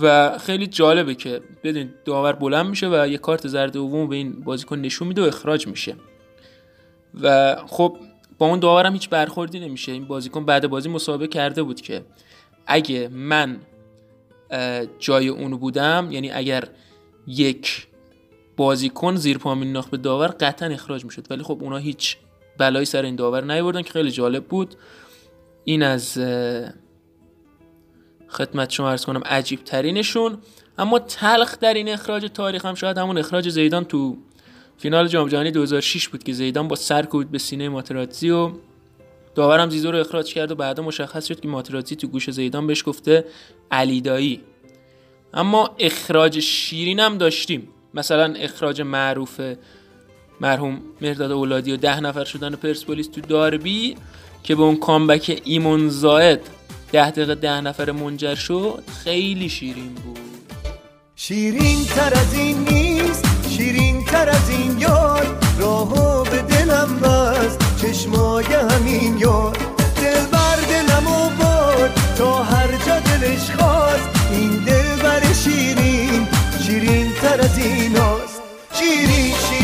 [0.00, 4.40] و خیلی جالبه که بدین داور بلند میشه و یه کارت زرد دوم به این
[4.40, 5.96] بازیکن نشون میده و اخراج میشه.
[7.22, 7.96] و خب
[8.38, 9.92] با اون داورم هیچ برخوردی نمیشه.
[9.92, 12.04] این بازیکن بعد بازی مسابقه کرده بود که
[12.66, 13.56] اگه من
[14.98, 16.68] جای اونو بودم یعنی اگر
[17.26, 17.86] یک
[18.56, 22.16] بازیکن زیر پا مینداخت به داور قطعا اخراج می‌شد ولی خب اونا هیچ
[22.58, 24.74] بلایی سر این داور نیوردن که خیلی جالب بود.
[25.64, 26.18] این از
[28.28, 30.38] خدمت شما ارز کنم عجیب ترینشون
[30.78, 34.16] اما تلخ در این اخراج تاریخ هم شاید همون اخراج زیدان تو
[34.78, 38.52] فینال جام جهانی 2006 بود که زیدان با سر کوبید به سینه ماتراتزی و
[39.34, 42.82] داورم زیزو رو اخراج کرد و بعدا مشخص شد که ماتراتزی تو گوش زیدان بهش
[42.86, 43.24] گفته
[43.70, 44.40] علیدایی.
[45.34, 47.68] اما اخراج شیرین هم داشتیم.
[47.94, 49.40] مثلا اخراج معروف
[50.40, 53.96] مرحوم مرداد اولادی و ده نفر شدن پرسپولیس تو داربی
[54.42, 56.40] که به اون کامبک ایمون زاید
[56.92, 60.18] ده دقیقه ده نفر منجر شد خیلی شیرین بود.
[61.16, 65.36] شیرین تر از این نیست شیرین تر از این یار.
[65.58, 67.63] راهو به دلم بست.
[67.84, 69.56] چشمای همین یار.
[69.96, 74.08] دل بر دلم و باد تا هر جا دلش خواست.
[74.30, 76.28] این دل بر شیرین
[76.66, 78.42] شیرین تر از این هاست.
[78.72, 79.63] شیرین شیرین.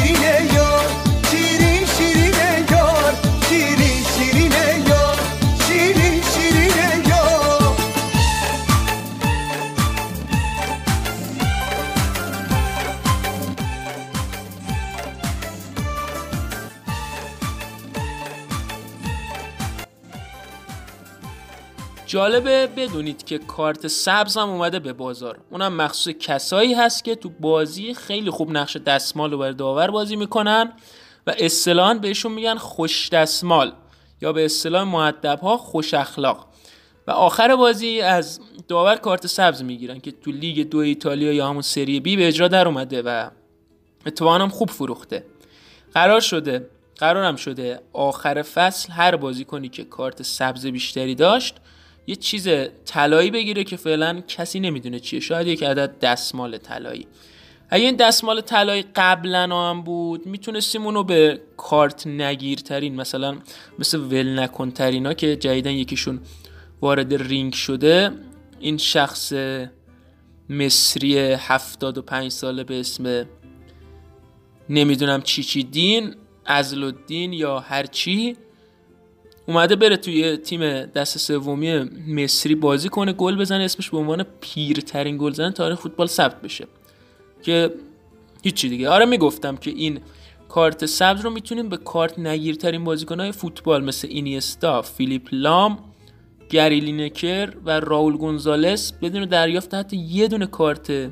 [22.11, 25.39] جالبه بدونید که کارت سبز هم اومده به بازار.
[25.51, 30.73] اونم مخصوص کسایی هست که تو بازی خیلی خوب نقش دستمال رو داور بازی می‌کنن
[31.27, 33.73] و اصطلاحا بهشون میگن خوش دستمال
[34.21, 36.47] یا به اصطلاح معدب ها خوش اخلاق.
[37.07, 41.63] و آخر بازی از داور کارت سبز می‌گیرن که تو لیگ دو ایتالیا یا همون
[41.63, 43.31] سری بی به اجرا در اومده و
[44.07, 45.25] اتفاقا هم خوب فروخته.
[45.95, 51.55] قرار شده قرارم شده آخر فصل هر بازیکنی که کارت سبز بیشتری داشت
[52.07, 52.49] یه چیز
[52.85, 55.21] طلایی بگیره که فعلا کسی نمی‌دونه چیه.
[55.21, 57.07] شاید یک عدد دستمال طلایی.
[57.71, 63.39] اگه این دستمال طلایی قبلا هم بود می‌تونستیم اونو به کارت نگیرترین مثلا
[63.79, 66.21] مثل ول نکن ترینا که جدیدن یکیشون
[66.81, 68.11] وارد رینگ شده
[68.61, 69.33] این شخص
[70.49, 73.27] مصری 75 ساله به اسم
[74.69, 78.37] نمی‌دونم چی چی دین ازل الدین یا هر چی
[79.51, 81.79] اومده بره توی تیم دست سومی
[82.09, 86.67] مصری بازی کنه گل بزنه اسمش به عنوان پیرترین گلزن تاریخ فوتبال ثبت بشه.
[87.43, 87.75] که
[88.43, 88.89] هیچی دیگه.
[88.89, 90.01] آره می‌گفتم که این
[90.49, 95.79] کارت سبز رو می‌تونیم به کارت نگیرترین بازیکنهای فوتبال مثل اینیستا، فیلیپ لام،
[96.51, 101.11] گری لینکر و راول گونزالس بدون دریافت حتی یه دونه کارت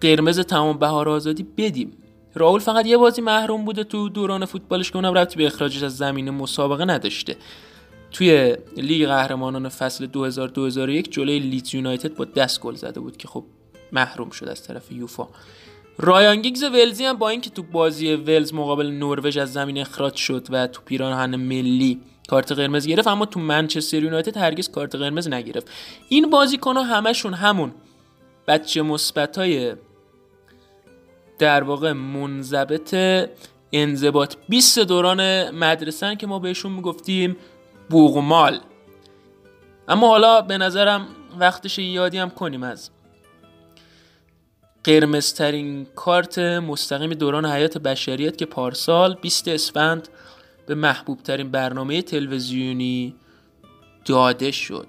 [0.00, 1.92] قرمز تمام بهار آزادی بدیم.
[2.38, 5.96] راول فقط یه بازی محروم بوده تو دوران فوتبالش که اونم ربطی به اخراجش از
[5.96, 7.36] زمین مسابقه نداشته.
[8.12, 10.06] توی لیگ قهرمانان فصل
[11.02, 13.44] 2000-2001 جلوی لیدز یونایتد با دست گل زده بود که خب
[13.92, 15.28] محروم شد از طرف یوفا.
[15.98, 20.46] رایان گیگز ولزی هم با اینکه تو بازی ولز مقابل نروژ از زمین اخراج شد
[20.50, 25.70] و تو پیراهن ملی کارت قرمز گرفت اما تو منچستر یونایتد هرگز کارت قرمز نگرفت.
[26.08, 27.72] این بازیکن ها همشون همون
[28.46, 29.74] بچه مثبتای
[31.38, 32.94] در واقع منضبط
[33.72, 34.34] انضباط.
[34.48, 37.36] 20 دوران مدرسه که ما بهشون می‌گفتیم
[37.90, 38.60] بوغمال
[39.88, 41.06] اما حالا به نظرم
[41.38, 42.90] وقتش یادی هم کنیم از
[44.84, 50.08] قرمزترین کارت مستقیم دوران حیات بشریت که پارسال 20 اسفند
[50.66, 53.14] به محبوب ترین برنامه تلویزیونی
[54.04, 54.88] داده شد.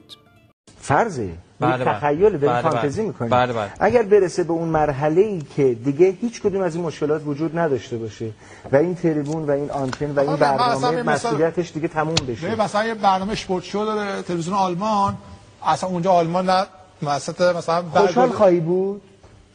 [0.78, 1.94] فرضه بله، بله.
[1.94, 2.72] تخیل داریم بله، بله.
[2.72, 3.70] فانتزی می‌کنیم بله، بله.
[3.80, 7.98] اگر برسه به اون مرحله ای که دیگه هیچ کدوم از این مشکلات وجود نداشته
[7.98, 8.32] باشه
[8.72, 12.94] و این تریبون و این آنتن و این برنامه مسئولیتش دیگه تموم بشه مثلا یه
[12.94, 15.18] برنامه اسپورت شو داره تلویزیون آلمان
[15.66, 16.66] اصلا اونجا آلمان نه
[17.02, 19.02] مثلا بعد- خوشحال خواهی بود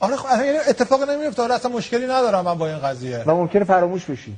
[0.00, 0.26] آره خب
[0.68, 4.34] اتفاق نمیفته آره اصلا مشکلی ندارم من با این قضیه و ممکنه فراموش بشی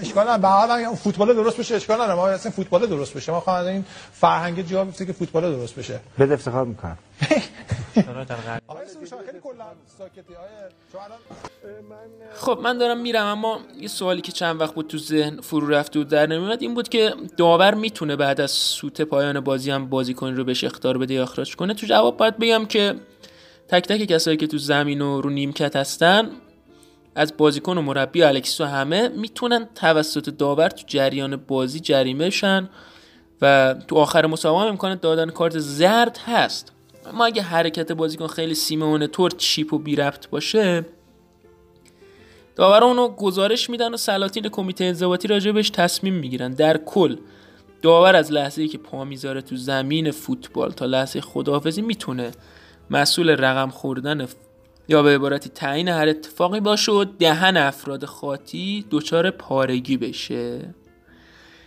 [0.00, 0.42] اشکال نداره.
[0.42, 2.14] به حال فوتبال درست بشه اشکال نداره.
[2.14, 3.32] ما اصلا فوتبال درست بشه.
[3.32, 6.00] ما خواهیم این فرهنگ جا بیفته که فوتبال درست بشه.
[6.18, 6.98] بده افتخار می‌کنم.
[12.34, 16.00] خب من دارم میرم اما یه سوالی که چند وقت بود تو ذهن فرو رفته
[16.00, 20.34] و در نمیومد این بود که داور می‌تونه بعد از سوت پایان بازی هم بازیکن
[20.34, 21.74] رو بهش اختار بده یا اخراج کنه.
[21.74, 22.94] تو جواب باید بگم که
[23.68, 26.30] تک تک کسایی که تو زمین و رو نیمکت هستن
[27.18, 32.30] از بازیکن و مربی و الکسیس و همه می‌تونن توسط داور تو جریان بازی جریمه
[32.30, 32.68] شن
[33.42, 36.72] و تو آخر مسابقه هم امکان دادن کارت زرد هست.
[37.06, 40.84] اما اگه حرکت بازیکن خیلی سیمونه طور چیپ و بی ربط باشه
[42.56, 46.52] داورا اونو گزارش میدن و سلاطین کمیته انضباطی راجبش تصمیم می‌گیرن.
[46.52, 47.16] در کل
[47.82, 52.30] داور از لحظه ای که پا می‌ذاره تو زمین فوتبال تا لحظه خداحافظی می‌تونه
[52.90, 54.26] مسئول رقم خوردن
[54.88, 60.74] یا به عبارتی تعیین هر اتفاقی باشه و دهن افراد خاطی دچار پارگی بشه.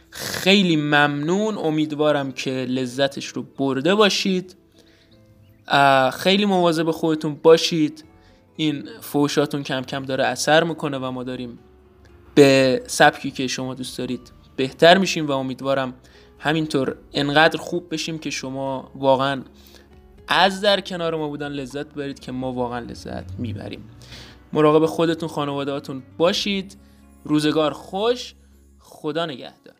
[0.09, 1.57] خیلی ممنون.
[1.57, 4.55] امیدوارم که لذتش رو برده باشید.
[6.13, 8.03] خیلی مواظب خودتون باشید.
[8.55, 11.59] این فوشاتون کم کم داره اثر می‌کنه و ما داریم
[12.35, 15.93] به سبکی که شما دوست دارید بهتر میشیم و امیدوارم
[16.39, 19.43] همینطور انقدر خوب بشیم که شما واقعا
[20.27, 23.89] از در کنار ما بودن لذت ببرید که ما واقعا لذت می‌بریم.
[24.53, 26.77] مراقب خودتون خانوادهاتون باشید.
[27.23, 28.35] روزگار خوش.
[28.79, 29.75] خدا نگهدار.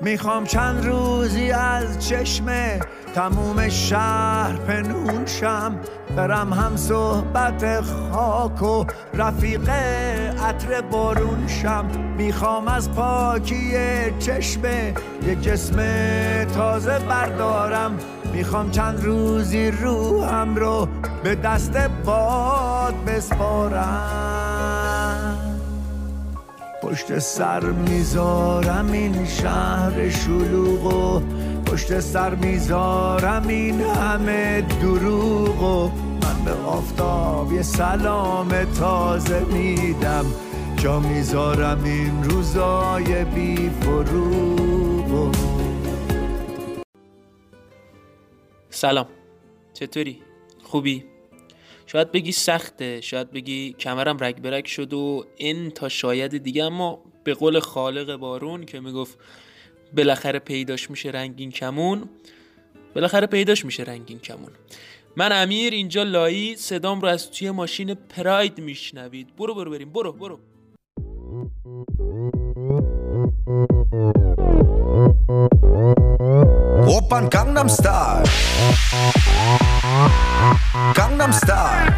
[0.00, 2.78] می‌خوام چند روزی از چشم
[3.14, 5.80] تموم شهر پنهون شم.
[6.16, 8.84] برم هم صحبت خاک و
[9.14, 11.86] رفیق عطر بارون شم.
[12.16, 13.72] می‌خوام از پاکی
[14.18, 14.62] چشم
[15.26, 15.76] یک جسم
[16.44, 17.98] تازه بردارم.
[18.32, 20.88] می‌خوام چند روزی روحم رو
[21.24, 24.50] به دست باد بسپارم.
[26.82, 31.22] پشت سر می‌ذارم این شهر شلوغ و
[31.66, 35.90] پشت سر می‌ذارم این همه دروغ و
[36.22, 40.24] من به آفتاب یه سلام تازه میدم.
[40.76, 45.49] جا می‌ذارم این روزای بی فروغ و
[48.80, 49.06] سلام.
[49.72, 50.18] چطوری؟
[50.62, 51.04] خوبی؟
[51.86, 57.02] شاید بگی سخته شاید بگی کمرم رگ برگ شد و این تا شاید دیگه اما
[57.24, 59.18] به قول خالق بارون که می‌گفت
[59.96, 62.08] بالاخره پیداش میشه رنگین کمون.
[62.94, 64.52] بالاخره پیداش میشه رنگین کمون.
[65.16, 69.36] من امیر اینجا لایی صدام رو از توی ماشین پراید میشنوید.
[69.36, 70.38] برو برو بریم برو برو.
[76.89, 78.23] 오빤 강남스타일
[80.95, 81.91] 강남스타일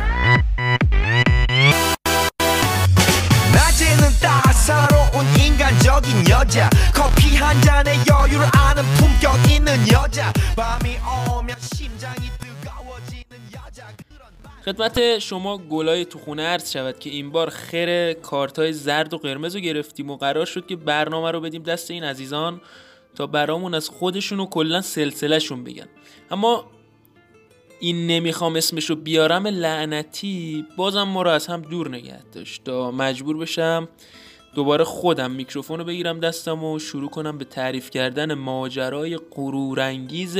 [3.54, 10.98] 낮에는 따사로운 인간적인 여자 커피 한 잔에 여유를 아는 품격 있는 여자 밤이
[11.32, 14.28] 오면 심장이 뜨거워지는 여자 그런
[14.66, 19.56] خدمت شما گلای تو خونه عرض شود که این بار خیر کارتای زرد و قرمز
[19.56, 22.62] رو گرفتیم و قرار شد که برنامه رو بدیم دست این عزیزان
[23.15, 25.87] تا برامون از خودشون و کلا سلسلهشون بگن.
[26.31, 26.65] اما
[27.81, 32.65] این نمی‌خوام اسمش رو بیارم لعنتی بازم ما رو از هم دور نگه داشت.
[32.65, 33.89] تا مجبور بشم
[34.55, 40.39] دوباره خودم میکروفون رو بگیرم دستم و شروع کنم به تعریف کردن ماجرای غرورانگیز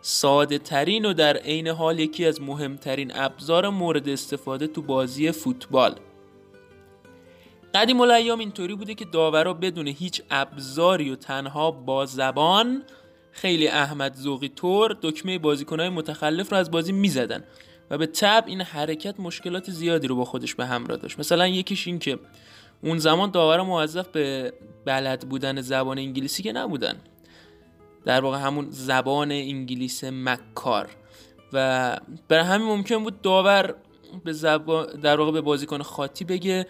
[0.00, 5.96] ساده ترین و در عین حال یکی از مهمترین ابزار مورد استفاده تو بازی فوتبال.
[7.76, 12.82] قدیم الایام اینطوری بوده که داورا بدون هیچ ابزاری و تنها با زبان
[13.32, 17.44] خیلی احمد ذوقی طور دکمه بازیکنهای متخلف رو از بازی می‌زدن
[17.90, 21.18] و به تب این حرکت مشکلات زیادی رو با خودش به همراه داشت.
[21.18, 22.18] مثلا یکیش این که
[22.82, 24.52] اون زمان داورا موظف به
[24.84, 26.96] بلد بودن زبان انگلیسی که نبودن.
[28.04, 30.88] در واقع همون زبان انگلیس مکار.
[31.52, 31.96] و
[32.28, 33.74] برای همین ممکن بود داور
[34.24, 36.66] به زبان در واقع به بازیکن خاطی بگه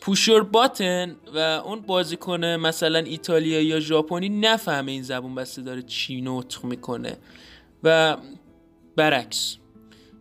[0.00, 6.20] پوشور باتن و اون بازیکن مثلا ایتالیا یا ژاپنی نفهمه این زبون بسته داره چی
[6.20, 7.16] نطق می‌کنه.
[7.84, 8.16] و
[8.96, 9.56] برعکس.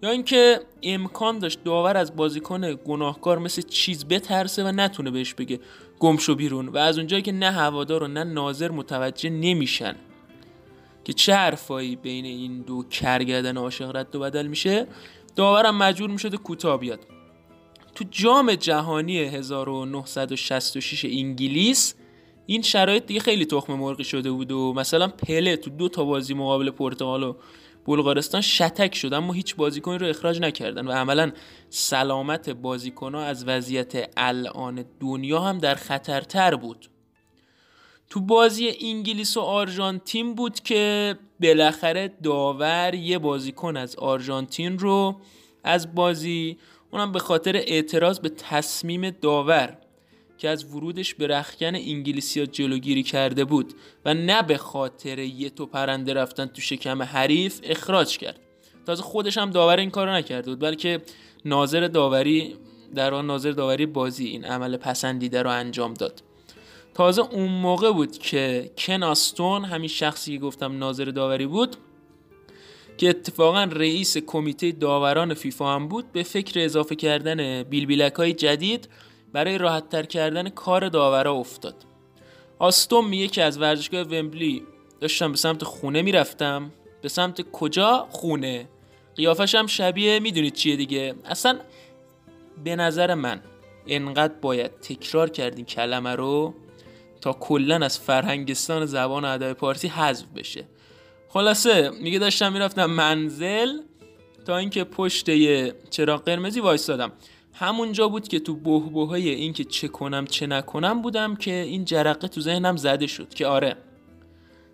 [0.04, 5.60] یا اینکه امکان داشت داور از بازیکن گناهکار مثل چیز بترسه و نتونه بهش بگه
[6.00, 9.96] گمشو بیرون و از اونجایی که نه هوادار و نه ناظر متوجه نمیشن
[11.04, 14.88] که چه حرفایی بین این دو کرگردن عاشق رد و بدل میشه
[15.36, 17.00] داورم مجبور می‌شده کوتاه بیاد.
[18.00, 21.96] تو جام جهانی 1966 انگلیس
[22.46, 26.34] این شرایط دیگه خیلی تخم مرغی شده بود و مثلا پله تو دو تا بازی
[26.34, 27.36] مقابل پرتغال و
[27.86, 31.32] بلغارستان شتک شد اما هیچ بازیکنی رو اخراج نکردن و عملا
[31.70, 36.90] سلامت بازیکنها از وضعیت الان دنیا هم در خطرتر بود.
[38.10, 45.16] تو بازی انگلیس و آرژانتین بود که بالاخره داور یه بازیکن از آرژانتین رو
[45.64, 46.58] از بازی
[46.92, 49.78] اونم به خاطر اعتراض به تصمیم داور
[50.38, 53.74] که از ورودش به رخکن انگلیسی ها جلوگیری کرده بود
[54.06, 58.40] و نه به خاطر یه تو پرنده رفتن تو شکم حریف اخراج کرد.
[58.86, 61.02] تازه خودش هم داور این کارو نکرده بود بلکه
[61.46, 62.56] ناظر داوری
[62.96, 66.24] در آن ناظر داوری بازی این عمل پسندیده رو انجام داد.
[66.94, 71.76] تازه اون موقع بود که کناستون همین شخصی که گفتم ناظر داوری بود
[73.00, 78.90] که اتفاقا رئیس کمیته داوران فیفا هم بود به فکر اضافه کردن بیلبیلک های جدید
[79.34, 81.76] برای راحت کردن کار داورا افتاد.
[82.60, 84.64] آستون میگه که از ورزشگاه ومبلی
[85.00, 86.72] داشتم به سمت خونه می‌رفتم.
[87.02, 88.70] به سمت کجا؟ خونه.
[89.16, 91.16] قیافش هم شبیه می‌دونید چیه دیگه.
[91.26, 91.60] اصلا
[92.64, 93.42] به نظر من
[93.88, 96.54] انقدر باید تکرار کردین کلمه رو
[97.22, 100.66] تا کلا از فرهنگستان زبان ادب پارسی حذف بشه.
[101.30, 103.70] خلاصه میگه داشتم می‌رفتم منزل
[104.46, 105.30] تا اینکه پشت
[105.90, 107.12] چراغ قرمزی وایستادم.
[107.54, 112.28] همونجا بود که تو بهبوهای این که چه کنم چه نکنم بودم که این جرقه
[112.28, 113.78] تو ذهنم زده شد که آره.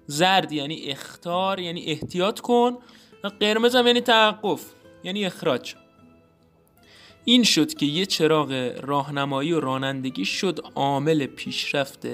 [0.07, 2.77] زرد یعنی اختار یعنی احتیاط کن
[3.23, 4.65] و قرمزم یعنی توقف
[5.03, 5.75] یعنی اخراج.
[7.25, 12.07] این شد که یه چراغ راهنمایی و رانندگی شد عامل پیشرفت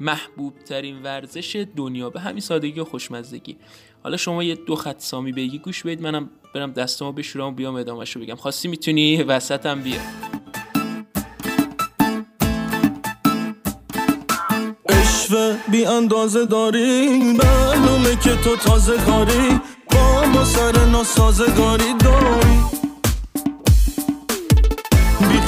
[0.00, 2.10] محبوب ترین ورزش دنیا.
[2.10, 3.56] به همین سادگی و خوشمزدگی
[4.02, 6.02] حالا شما یه دو خط سامی بگی گوش بدید.
[6.02, 8.34] منم برم دستمو بشورم بیام ادامهشو بگم.
[8.34, 10.00] خواستی می‌تونی وسطم بیا
[14.88, 19.60] اشوه بی اندازه داری؟ معلومه که تو تازه کاری
[19.92, 21.94] با ما سر داری.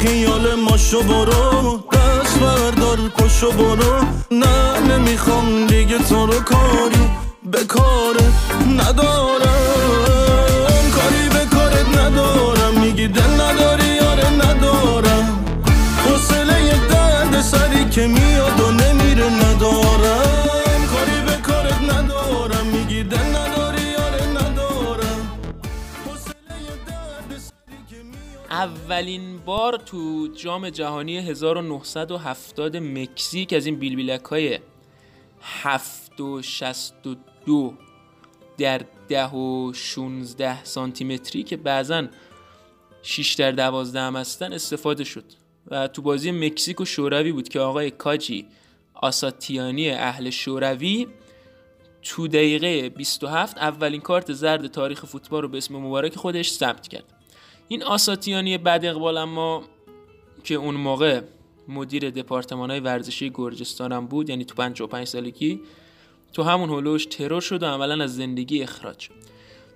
[0.02, 1.82] خیال ماشو برو.
[1.92, 4.04] دست بردار پشو برو.
[4.30, 7.10] نه نمی‌خوام دیگه تو رو کاری
[7.44, 8.26] به کاره
[8.68, 9.48] ندارم.
[10.96, 12.80] کاری به کارت ندارم.
[12.80, 15.44] میگی دل نداری یاره ندارم.
[16.06, 18.21] حوصله درد سری که میاد
[28.52, 34.58] اولین بار تو جام جهانی 1970 مکزیک از این بیلبیلک های
[35.42, 37.74] 7 و 62
[38.58, 42.06] در 10 و 16 سانتی متری که بعضا
[43.02, 45.24] 6 در 12 هم هستن استفاده شد.
[45.66, 48.46] و تو بازی مکزیک و شوروی بود که آقای کاجی
[48.94, 51.06] آساتیانی اهل شوروی
[52.02, 57.21] تو دقیقه 27 اولین کارت زرد تاریخ فوتبال رو به اسم مبارک خودش ثبت کرد.
[57.68, 59.62] این آساتیانی بد اقبال اما
[60.44, 61.20] که اون موقع
[61.68, 65.60] مدیر دپارتمان های ورزشی گرجستان هم بود یعنی تو 55 سالگی
[66.32, 69.08] تو همون هلوش ترور شد و عملا از زندگی اخراج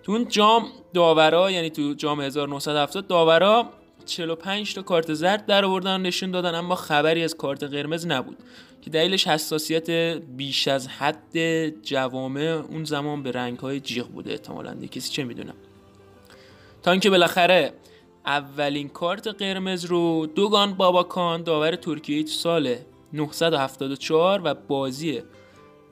[0.02, 3.68] تو اون جام داورا یعنی تو جام 1970 داورا
[4.04, 8.36] 45 تا کارت زرد در آوردن نشون دادن اما خبری از کارت قرمز نبود
[8.82, 9.90] که دلیلش حساسیت
[10.36, 14.74] بیش از حد جوامع اون زمان به رنگ های جیغ بوده احتمالاً.
[14.74, 15.54] کسی چه می‌دونم
[16.86, 17.72] تا اینکه بالاخره
[18.26, 22.76] اولین کارت قرمز رو دوگان باباکان داور ترکیه تو سال
[23.12, 25.22] 974 و بازی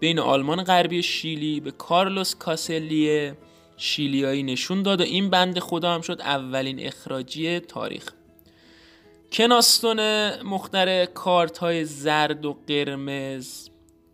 [0.01, 3.33] بین آلمان غربی شیلی به کارلوس کاسلی
[3.77, 8.13] شیلیایی نشون داد و این بند خدا هم شد اولین اخراجی تاریخ.
[9.33, 13.69] کناستون مختر کارت های زرد و قرمز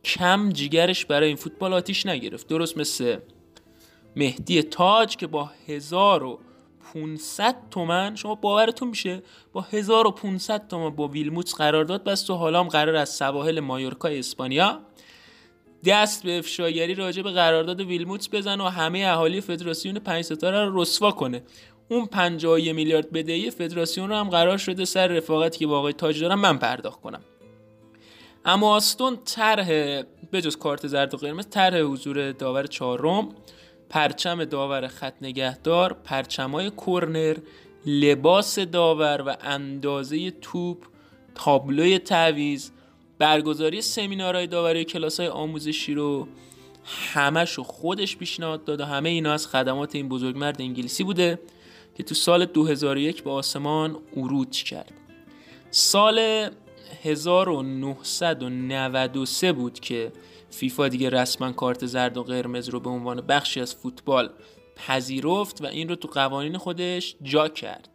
[0.04, 2.48] کم جیگرش برای این فوتبال آتیش نگرفت.
[2.48, 3.16] درست مثل
[4.16, 5.50] مهدی تاج که با
[6.94, 8.16] 1500 تومن.
[8.16, 9.22] شما باورتون میشه؟
[9.52, 14.80] با 1500 تومن با ویلموتس قرارداد بست و حالا هم قرار از سواحل مایورکا اسپانیا
[15.84, 20.82] دست به افشاگری راجع به قرارداد ویلموتس بزنه و همه اهالی فدراسیون پنج ستاره رو
[20.82, 21.42] رسوا کنه.
[21.88, 26.20] اون 51 میلیارد بدهی فدراسیون رو هم قرار شده سر رفاقتی که با آقای تاج
[26.20, 27.20] دارم من پرداخت کنم.
[28.44, 33.28] اما آستون طرح بجز کارت زرد و قرمز طرح حضور داور چهارم.
[33.90, 37.36] پرچم داور خط نگهدار پرچمای کرنر
[37.86, 40.86] لباس داور و اندازه توپ
[41.34, 42.72] تابلوی تعویز
[43.18, 46.28] برگزاری سمینارهای داوری کلاس های آموزشی رو
[46.84, 51.40] همشو خودش پیشنهاد داد و همه اینا از خدمات این بزرگمرد انگلیسی بوده
[51.94, 54.92] که تو سال 2001 به آسمان عروج کرد.
[55.70, 56.48] سال
[57.02, 60.12] 1993 بود که
[60.50, 64.30] فیفا دیگه رسما کارت زرد و قرمز رو به عنوان بخشی از فوتبال
[64.76, 67.88] پذیرفت و این رو تو قوانین خودش جا کرد.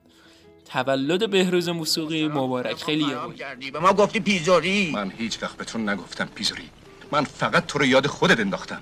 [0.66, 2.84] تولد بهروز موسیقی مبارک.
[2.84, 3.72] خیلی یه کردی.
[3.72, 6.70] به ما گفتی پیزوری من هیچ وقت بهتون نگفتم پیزوری
[7.12, 8.82] من فقط تو رو یاد خودت انداختم.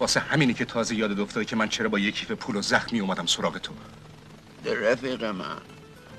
[0.00, 3.00] واسه همینی که تازه یادت افتاده که من چرا با یک کیف پول و زخمی
[3.00, 3.72] اومدم سراغ تو.
[4.64, 5.56] رفیق من.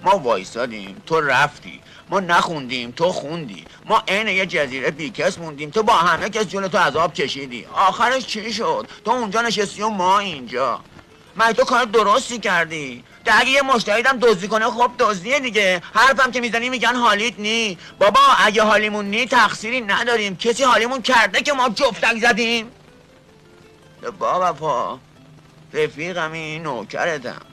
[0.03, 1.79] ما وایسادیم تو رفتی
[2.09, 6.67] ما نخوندیم تو خوندی ما عین یه جزیره بیکس موندیم تو با همه کس جلو
[6.67, 7.65] تو عذاب کشیدی.
[7.65, 10.79] آخرش چی شد؟ تو اونجا نشستی و ما اینجا.
[11.35, 15.81] من تو کار درستی کردی؟ ده اگه یه مشتریدم دزدی کنه خب دزدیه دیگه.
[15.93, 17.77] حرفم که می‌زنی میگن حالیت نی.
[17.99, 20.37] بابا اگه حالیمون نی تقصیری نداریم.
[20.37, 22.71] کسی حالیمون کرده که ما جفتک زدیم.
[24.19, 24.99] بابا پا
[25.73, 27.52] رفیقمی نوکرتم.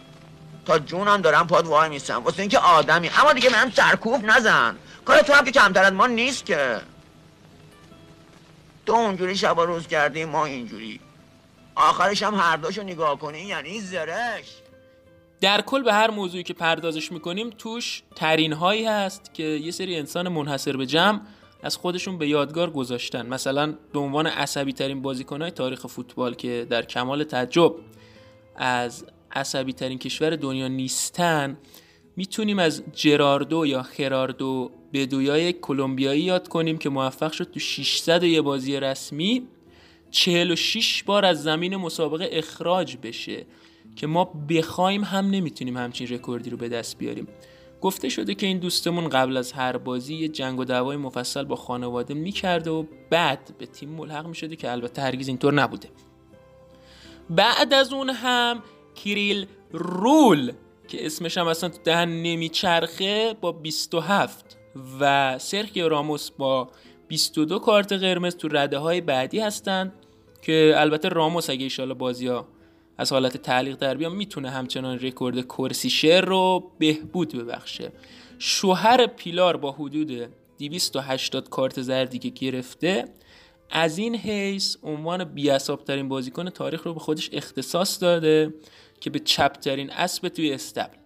[0.67, 2.25] تا جونم دارم پاد وای میستم.
[2.25, 3.11] واسه اینکه آدمی.
[3.19, 4.77] اما دیگه من سرکوف نزن.
[5.05, 6.81] کار تو هم که کمتر از ما نیست که.
[8.87, 11.01] تو اونجوری شب روز کردی ما اینجوری.
[11.75, 14.45] آخرش هم هر دوشو نگاه کنی یعنی زرش
[15.41, 19.97] در کل به هر موضوعی که پردازش می‌کنیم توش ترین هایی هست که یه سری
[19.97, 21.21] انسان منحصر به جمع
[21.63, 23.27] از خودشون به یادگار گذاشتن.
[23.27, 27.75] مثلا به عنوان عصبی ترین بازیکن های تاریخ فوتبال که در کمال تعجب
[28.57, 31.57] از عصبی ترین کشور دنیا نیستن
[32.17, 38.41] می‌تونیم از جراردو یا خراردو بدویای کلمبیایی یاد کنیم که موفق شد تو 600 یه
[38.41, 39.43] بازی رسمی
[40.11, 43.47] 46 بار از زمین مسابقه اخراج بشه
[43.97, 47.29] که ما بخوایم هم نمی‌تونیم همچین رکوردی رو به دست بیاریم.
[47.81, 51.57] گفته شده که این دوستمون قبل از هر بازی یه جنگ و دعوای مفصل با
[51.57, 55.89] خانواده می‌کرده و بعد به تیم ملحق می‌شده که البته هرگز اینطور نبوده.
[57.31, 58.63] بعد از اون هم
[58.95, 60.53] کریل رول
[60.89, 64.59] که اسمش هم اصلا تو دهن نمیچرخه با 27
[65.01, 66.69] و سرخیو راموس با
[67.09, 69.93] 22 کارت قرمز تو رده های بعدی هستن
[70.43, 72.49] که البته راموس اگه ایشالا بازی ها
[72.99, 77.93] از حالت تعلیق در بیان می‌تونه همچنان رکورد کرسیشر رو بهبود ببخشه.
[78.39, 80.29] شوهر پیلار با حدود
[80.59, 83.05] 280 کارت زردی که گرفته
[83.71, 88.55] از این حیث عنوان بیاساب ترین بازیکن تاریخ رو به خودش اختصاص داده
[89.01, 90.97] که به چپترین اسب توی استبل.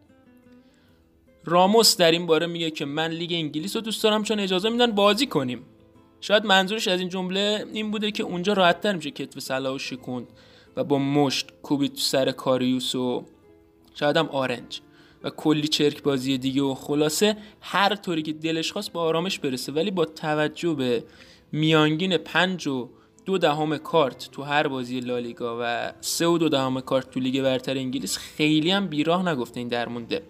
[1.44, 4.92] راموس در این باره میگه که من لیگ انگلیس رو دوست دارم چون اجازه میدن
[4.92, 5.62] بازی کنیم.
[6.20, 10.26] شاید منظورش از این جمله این بوده که اونجا راحتتر میشه کتف صلاح و شکوند
[10.76, 13.24] و با مشت کوبی تو سر کاریوس و
[13.94, 14.80] شاید هم آرنج.
[15.24, 19.72] و کلی چرک بازی دیگه و خلاصه هر طوری که دلش خواست با آرامش برسه
[19.72, 21.04] ولی با توجه به
[21.54, 22.88] میانگین پنج و
[23.24, 27.42] دو دهم کارت تو هر بازی لالیگا و سه و دو دهم کارت تو لیگ
[27.42, 30.22] برتر انگلیس خیلی هم بیراه نگفته این درمونده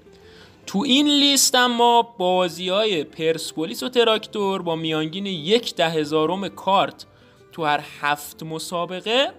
[0.66, 7.06] تو این لیست اما بازی های پرسپولیس و تراکتور با میانگین یک ده هزارم کارت
[7.52, 9.30] تو هر هفت مسابقه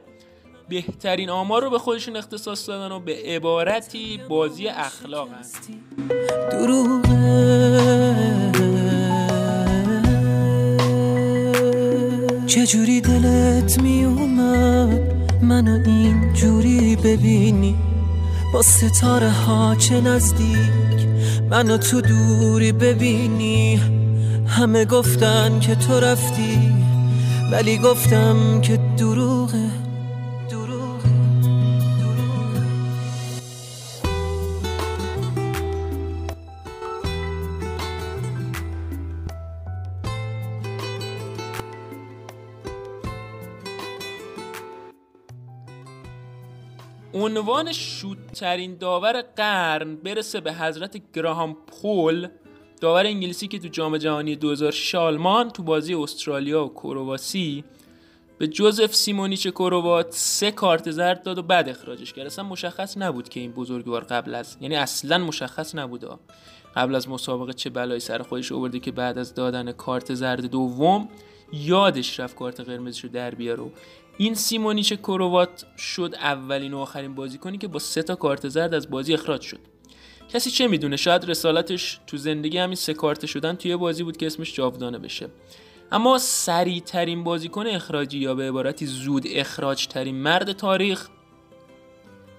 [0.70, 5.70] بهترین آمار رو به خودشون اختصاص دادن و به عبارتی بازی اخلاق هست.
[12.56, 17.76] چجوری دلت می اومد منو این جوری ببینی؟
[18.54, 21.08] با ستاره ها چه نزدیک
[21.50, 23.82] منو تو دوری ببینی؟
[24.48, 26.74] همه گفتن که تو رفتی
[27.52, 29.65] ولی گفتم که دروغه.
[47.16, 52.28] عنوان شوتترین داور قرن برسه به حضرت گراهام پول
[52.82, 57.64] داور انگلیسی که تو جام جهانی 2006 آلمان تو بازی استرالیا و کرواسی.
[58.38, 62.26] به جوزف سیمونیچ کروات سه کارت زرد داد و بعد اخراجش کرد.
[62.26, 66.06] اصلا مشخص نبود که این بزرگوار قبل از یعنی اصلا مشخص نبود.
[66.76, 71.10] قبل از مسابقه چه بلایی سر خودش آورده که بعد از دادن کارت زرد دوم
[71.54, 73.70] یادش رفت کارت قرمزش رو در بیاره و
[74.18, 78.90] این سیمونیچ کروات شد اولین و آخرین بازیکنی که با سه تا کارت زرد از
[78.90, 79.60] بازی اخراج شد.
[80.30, 84.26] کسی چه می‌دونه؟ شاید رسالتش تو زندگی همین سه کارت شدن توی بازی بود که
[84.26, 85.30] اسمش جاودانه بشه.
[85.92, 91.08] اما سریع ترین بازیکن اخراجی یا به عبارتی زود اخراج ترین مرد تاریخ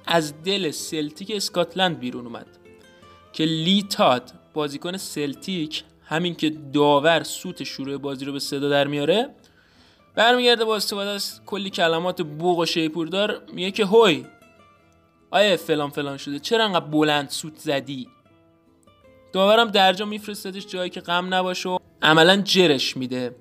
[0.07, 2.47] از دل سلتیک اسکاتلند بیرون اومد
[3.33, 8.87] که لی تاد بازیکن سلتیک همین که داور سوت شروع بازی رو به صدا در
[8.87, 9.29] میاره
[10.15, 14.25] برمیگرده با استفاده از کلی کلمات بوق و شیپوردار میگه که هوی
[15.31, 18.09] آیا فلان فلان شده چرا انقدر بلند سوت زدی؟
[19.33, 23.35] داورم درجا میفرستدش جایی که غم نباشه و عملا جرش میده.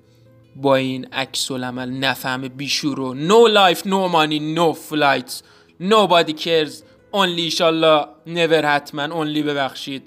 [0.56, 5.42] با این عکس العمل نفهم بیشور و نو لایف نو مانی نو فلایتس
[5.82, 6.72] nobody cares
[7.12, 10.02] اونلی ایشالله نور حتما اونلی ببخشید.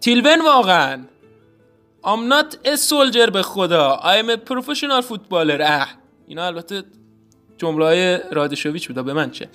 [0.00, 1.04] تیلون واقعا
[2.04, 5.60] I'm not a soldier به خدا I'm a professional footballer.
[5.60, 5.88] اه
[6.26, 6.82] اینا البته
[7.58, 9.48] جمله های رادشویچ بودا به من چه؟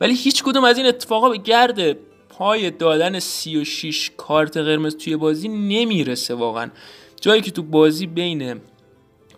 [0.00, 1.96] ولی هیچ کدوم از این اتفاقا به گرد
[2.28, 6.70] پای دادن 36 کارت قرمز توی بازی نمی‌رسه واقعا.
[7.20, 8.60] جایی که تو بازی بین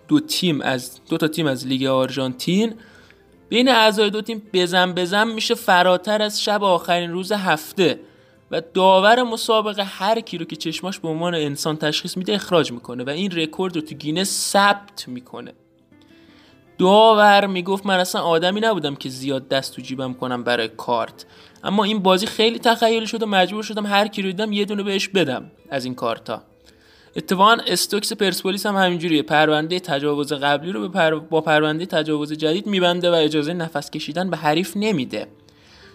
[0.08, 2.74] دو تیم از دو تا تیم از لیگ آرژانتین
[3.48, 8.00] بین اعضای دو تیم بزن بزن میشه فراتر از شب آخرین روز هفته.
[8.54, 13.04] و داور مسابقه هر کی رو که چشماش به عنوان انسان تشخیص میده اخراج می‌کنه
[13.04, 15.52] و این رکورد رو تو گینه ثبت می‌کنه.
[16.78, 21.26] داور می‌گفت من اصلا آدمی نبودم که زیاد دست تو جیبم کنم برای کارت.
[21.64, 24.82] اما این بازی خیلی تخیلی شد و مجبور شدم هر کی رو دیدم یه دونه
[24.82, 26.42] بهش بدم از این کارتا.
[27.16, 29.22] اتفاقا استوکس پرسپولیس هم همینجوریه.
[29.22, 30.88] پرونده تجاوز قبلی رو
[31.30, 35.26] با پرونده تجاوز جدید میبنده و اجازه نفس کشیدن به حریف نمیده.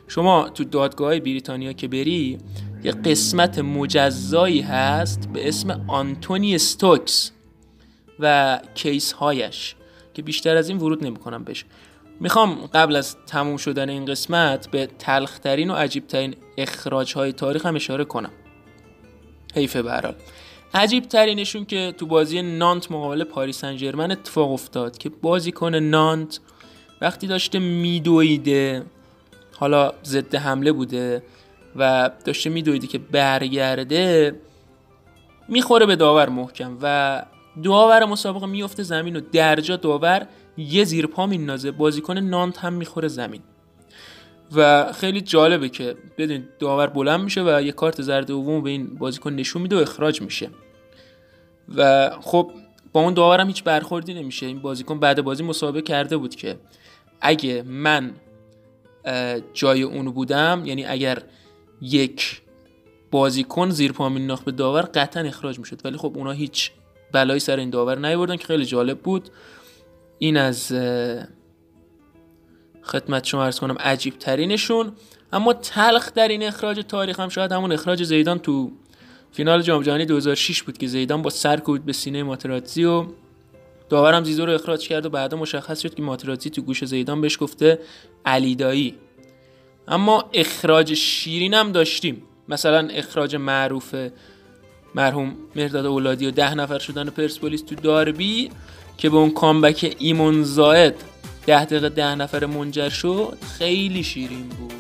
[0.10, 2.38] شما تو دادگاه بریتانیا که بری
[2.84, 7.32] یه قسمت مجزایی هست به اسم آنتونی استوکس
[8.20, 9.76] و کیس هایش
[10.14, 11.66] که بیشتر از این ورود نمی‌کنم بهش.
[12.20, 17.76] می‌خوام قبل از تموم شدن این قسمت به تلخترین و عجیبترین اخراج های تاریخ هم
[17.76, 18.32] اشاره کنم.
[19.56, 20.16] حیفه برحال
[20.74, 26.40] عجیب ترینشون که تو بازی نانت مقابل پاریس سن اتفاق افتاد که بازیکن نانت
[27.02, 28.86] وقتی داشته میدویده
[29.60, 31.24] حالا ضد حمله بوده
[31.76, 34.36] و داشته میدویده که برگرده
[35.48, 37.26] می‌خوره به داور محکم و
[37.64, 43.08] داور مسابقه میفته زمین و درجا داور یه زیر پا مینازه بازیکن نانت هم می‌خوره
[43.08, 43.42] زمین.
[44.56, 48.96] و خیلی جالبه که بدین داور بلند میشه و یه کارت زرد دوم به این
[48.96, 50.50] بازیکن نشون میده و اخراج میشه.
[51.76, 52.52] و خب
[52.94, 54.46] با اون داورم هیچ برخوردی نمیشه.
[54.46, 56.60] این بازیکن بعد بازی مسابقه کرده بود که
[57.22, 58.12] اگه من
[59.54, 61.24] جای اونو بودم یعنی اگر
[61.82, 62.42] یک
[63.12, 65.82] بازیکن زیر پا ناخت به داور قطعا اخراج می‌شد.
[65.86, 66.72] ولی خب اونا هیچ
[67.12, 69.30] بلایی سر این داور نیوردن که خیلی جالب بود.
[70.20, 70.74] این از
[72.84, 74.92] خدمت شما ارز کنم عجیب ترینشون
[75.34, 78.72] اما تلخ در این اخراج تاریخ هم شاید همون اخراج زیدان تو
[79.32, 83.06] فینال جام جهانی 2006 بود که زیدان با سر کوبید به سینه ماتراتزی و
[83.90, 87.38] داورم زیزو رو اخراج کرد و بعدا مشخص شد که ماتراتزی تو گوش زیدان بهش
[87.40, 87.80] گفته
[88.26, 88.96] علیدایی.
[89.88, 92.22] اما اخراج شیرین هم داشتیم.
[92.50, 93.96] مثلا اخراج معروف
[94.96, 98.50] مرحوم مرداد اولادی و ده نفر شدن پرسپولیس تو داربی
[98.98, 100.96] که به اون کامبک ایمون زاید
[101.46, 104.74] ده دقیقه ده نفر منجر شد خیلی شیرین بود.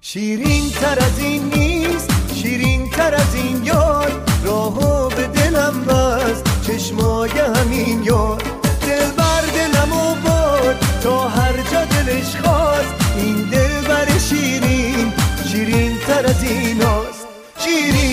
[0.00, 4.22] شیرین تر از این نیست شیرین تر از این یار.
[4.44, 6.49] راهو به دلم بست.
[6.80, 8.42] چشمای همین یار.
[8.86, 12.94] دل بر دلم و باد تا هر جا دلش خواست.
[13.16, 15.12] این دل بر شیرین
[15.52, 17.26] شیرین تر از این هاست.
[17.58, 18.09] شیرین شیرین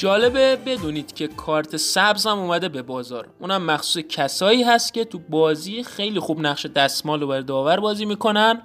[0.00, 3.28] جالبه بدونید که کارت سبز هم اومده به بازار.
[3.38, 8.04] اونم مخصوص کسایی هست که تو بازی خیلی خوب نقش دستمال رو برای داور بازی
[8.04, 8.62] می‌کنن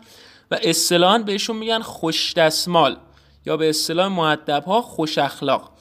[0.52, 2.98] و اصطلاحا بهشون میگن خوش دستمال
[3.46, 5.72] یا به اصطلاح معدب ها خوش اخلاق.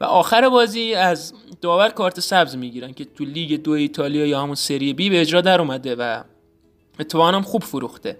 [0.00, 4.54] و آخر بازی از داور کارت سبز می‌گیرن که تو لیگ دو ایتالیا یا همون
[4.54, 6.22] سری بی به اجرا در اومده و
[7.00, 8.18] اتفاقا هم خوب فروخته.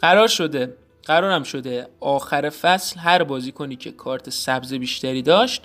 [0.00, 5.62] قرار شده قرارم شده آخر فصل هر بازیکنی که کارت سبز بیشتری داشت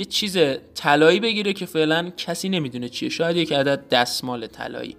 [0.00, 0.38] یه چیز
[0.74, 3.08] طلایی بگیره که فعلا کسی نمی‌دونه چیه.
[3.08, 4.96] شاید یک عدد دستمال طلایی.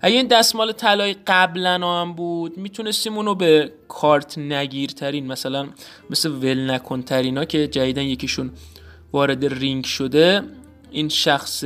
[0.00, 5.68] اگه این دستمال طلایی قبلا هم بود می‌تونستیم اونو به کارت نگیرترین مثلا
[6.10, 8.50] مثل ول نکن ترینا که جدیدن یکیشون
[9.12, 10.42] وارد رینگ شده
[10.90, 11.64] این شخص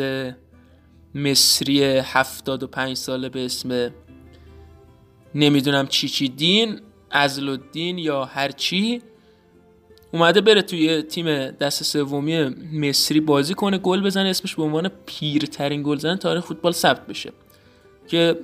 [1.15, 3.91] مصری 75 ساله به اسم
[5.35, 9.03] نمی‌دونم چی چی دین ازل الدین یا هر چی
[10.13, 15.83] اومده بره توی تیم دست سومی مصری بازی کنه گل بزنه اسمش به عنوان پیرترین
[15.83, 17.33] گلزن تاریخ فوتبال ثبت بشه.
[18.09, 18.39] که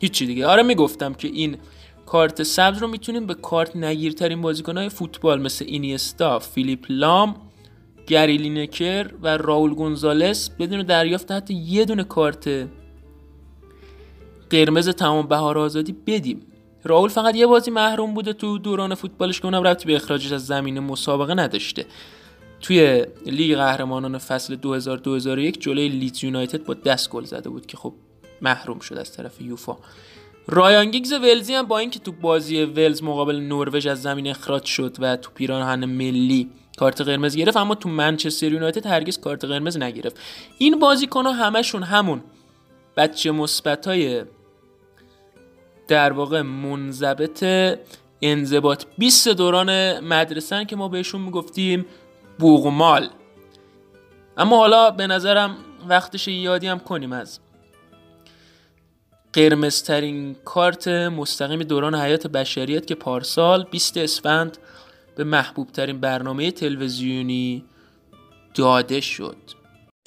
[0.00, 0.46] هیچی دیگه.
[0.46, 1.56] آره می‌گفتم که این
[2.06, 7.36] کارت سبز رو می‌تونیم به کارت نگیرترین بازیکنهای فوتبال مثل اینیستا، فیلیپ لام،
[8.06, 12.68] گری لینکر و راول گونزالس بدون دریافت حتی یه دونه کارت
[14.50, 16.40] قرمز تمام بهار آزادی بدیم.
[16.84, 20.46] راول فقط یه بازی محروم بوده تو دوران فوتبالش که اونم ربطی به اخراجش از
[20.46, 21.86] زمین مسابقه نداشته.
[22.60, 24.80] توی لیگ قهرمانان فصل
[25.52, 27.94] 2000-2001 جلوی لیدز یونایتد با دست گل زده بود که خب
[28.42, 29.76] محروم شد از طرف یوفا.
[30.46, 34.96] رایان گیگز ولزی هم با اینکه تو بازی ولز مقابل نروژ از زمین اخراج شد
[34.98, 40.16] و تو پیراهن ملی کارت قرمز گرفت اما تو منچستر یونایتد هرگز کارت قرمز نگرفت.
[40.58, 42.20] این بازیکن ها همشون همون
[42.96, 44.24] بچه مثبت های
[45.88, 47.44] در واقع منضبط
[48.22, 48.84] انضباط.
[48.98, 51.86] 20 دوران مدرسه که ما بهشون می‌گفتیم
[52.38, 53.08] بوغمال
[54.36, 55.56] اما حالا به نظرم
[55.88, 57.40] وقتش یادی هم کنیم از
[59.32, 64.58] قرمزترین کارت مستقیم دوران حیات بشریت که پارسال 20 اسفند
[65.16, 67.64] به محبوب ترین برنامه تلویزیونی
[68.54, 69.36] داده شد.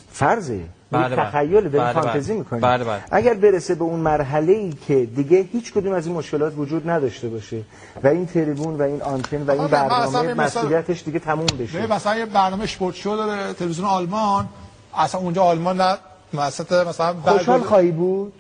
[0.09, 1.25] فرضه بله، بله.
[1.25, 2.01] تخیل داریم بله، بله.
[2.01, 3.03] فانتزی می‌کنیم بله، بله.
[3.11, 7.29] اگر برسه به اون مرحله ای که دیگه هیچ کدوم از این مشکلات وجود نداشته
[7.29, 7.61] باشه
[8.03, 12.25] و این تریبون و این آنتن و این برنامه مسئولیتش دیگه تموم بشه مثلا یه
[12.25, 14.49] برنامه اسپورت شو داره تلویزیون آلمان
[14.97, 15.97] اصلا اونجا آلمان نه
[16.33, 18.33] وسط مثلا خوشحال خواهی بود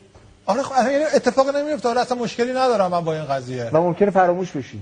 [0.45, 4.11] آره خب اصلا اتفاق نمیفته آره اصلا مشکلی ندارم من با این قضیه و ممکنه
[4.11, 4.81] فراموش بشی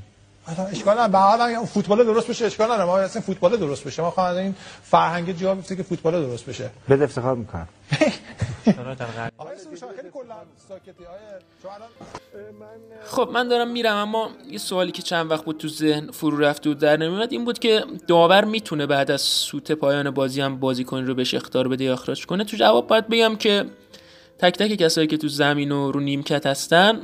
[0.52, 1.12] اصلا اشکال نداره.
[1.12, 2.86] به حال فوتبال درست بشه اشکال نداره.
[2.86, 4.02] ما اصلا فوتبال درست بشه.
[4.02, 6.70] ما خواهیم این فرهنگ جا بیفته که فوتبال درست بشه.
[6.90, 7.68] بده افتخار می‌کنم.
[13.06, 16.70] خب من دارم میرم اما یه سوالی که چند وقت بود تو ذهن فرو رفته
[16.70, 21.06] و در نمیومد این بود که داور می‌تونه بعد از سوت پایان بازی هم بازیکن
[21.06, 22.44] رو بهش اختار بده یا اخراج کنه.
[22.44, 23.66] تو جواب باید بگم که
[24.40, 27.02] تک تک کسایی که تو زمین و رو نیمکت هستن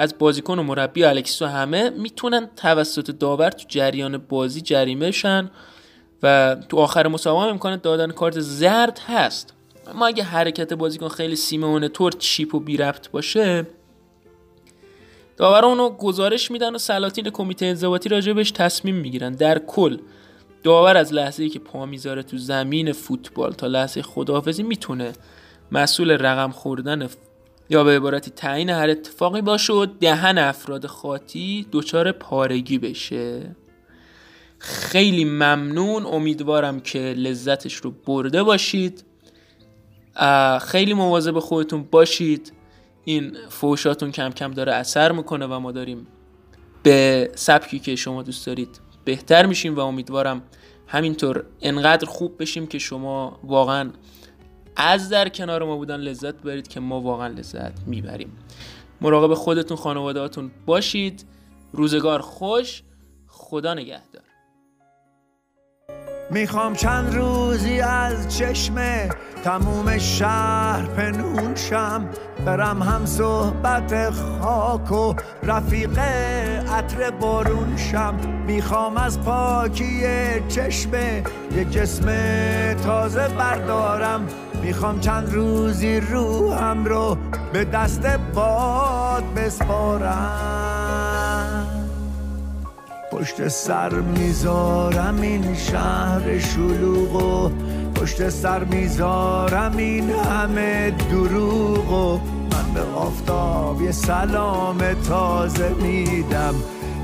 [0.00, 5.50] از بازیکن و مربی و و همه می‌تونن توسط داور تو جریان بازی جریمه شن
[6.22, 9.54] و تو آخر مسابقه هم امکان دادن کارت زرد هست.
[9.86, 13.66] اما اگه حرکت بازیکن خیلی سیمونه طور چیپ و بی ربط باشه
[15.36, 19.32] داورا اونو گزارش میدن و سلاطین کمیته انضباطی راجبش تصمیم می‌گیرن.
[19.32, 19.98] در کل
[20.62, 25.12] داور از لحظه ای که پا می‌ذاره تو زمین فوتبال تا لحظه خداحافظی می‌تونه
[25.72, 27.08] مسئول رقم خوردن
[27.70, 33.56] یا به عبارتی تعیین هر اتفاقی باشه و دهن افراد خاطی دچار پارگی بشه.
[34.58, 39.04] خیلی ممنون امیدوارم که لذتش رو برده باشید.
[40.60, 42.52] خیلی مواظب خودتون باشید.
[43.04, 46.06] این فوشاتون کم کم داره اثر می‌کنه و ما داریم
[46.82, 50.42] به سبکی که شما دوست دارید بهتر میشیم و امیدوارم
[50.86, 53.90] همینطور انقدر خوب بشیم که شما واقعا
[54.76, 58.38] از در کنار ما بودن لذت ببرید که ما واقعا لذت می‌بریم.
[59.00, 61.24] مراقب خودتون خانوادهاتون باشید.
[61.72, 62.82] روزگار خوش.
[63.26, 64.22] خدا نگهدار.
[66.30, 69.08] می‌خوام چند روزی از چشم
[69.44, 72.08] تموم شهر پنهون شم.
[72.46, 78.14] برم هم صحبت خاک و رفیق عطر بارون شم.
[78.46, 80.02] می‌خوام از پاکی
[80.48, 80.90] چشم
[81.52, 82.06] یک جسم
[82.74, 84.28] تازه بردارم.
[84.62, 87.16] می‌خوام چند روزی روحم رو
[87.52, 90.80] به دست باد بسپارم.
[93.12, 97.50] پشت سر می‌ذارم این شهر شلوغ و
[97.94, 102.20] پشت سر می‌ذارم این همه دروغ و
[102.52, 106.54] من به آفتاب یه سلام تازه میدم.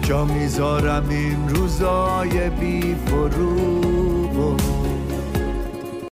[0.02, 4.56] جا می‌ذارم این روزای بی فروغ و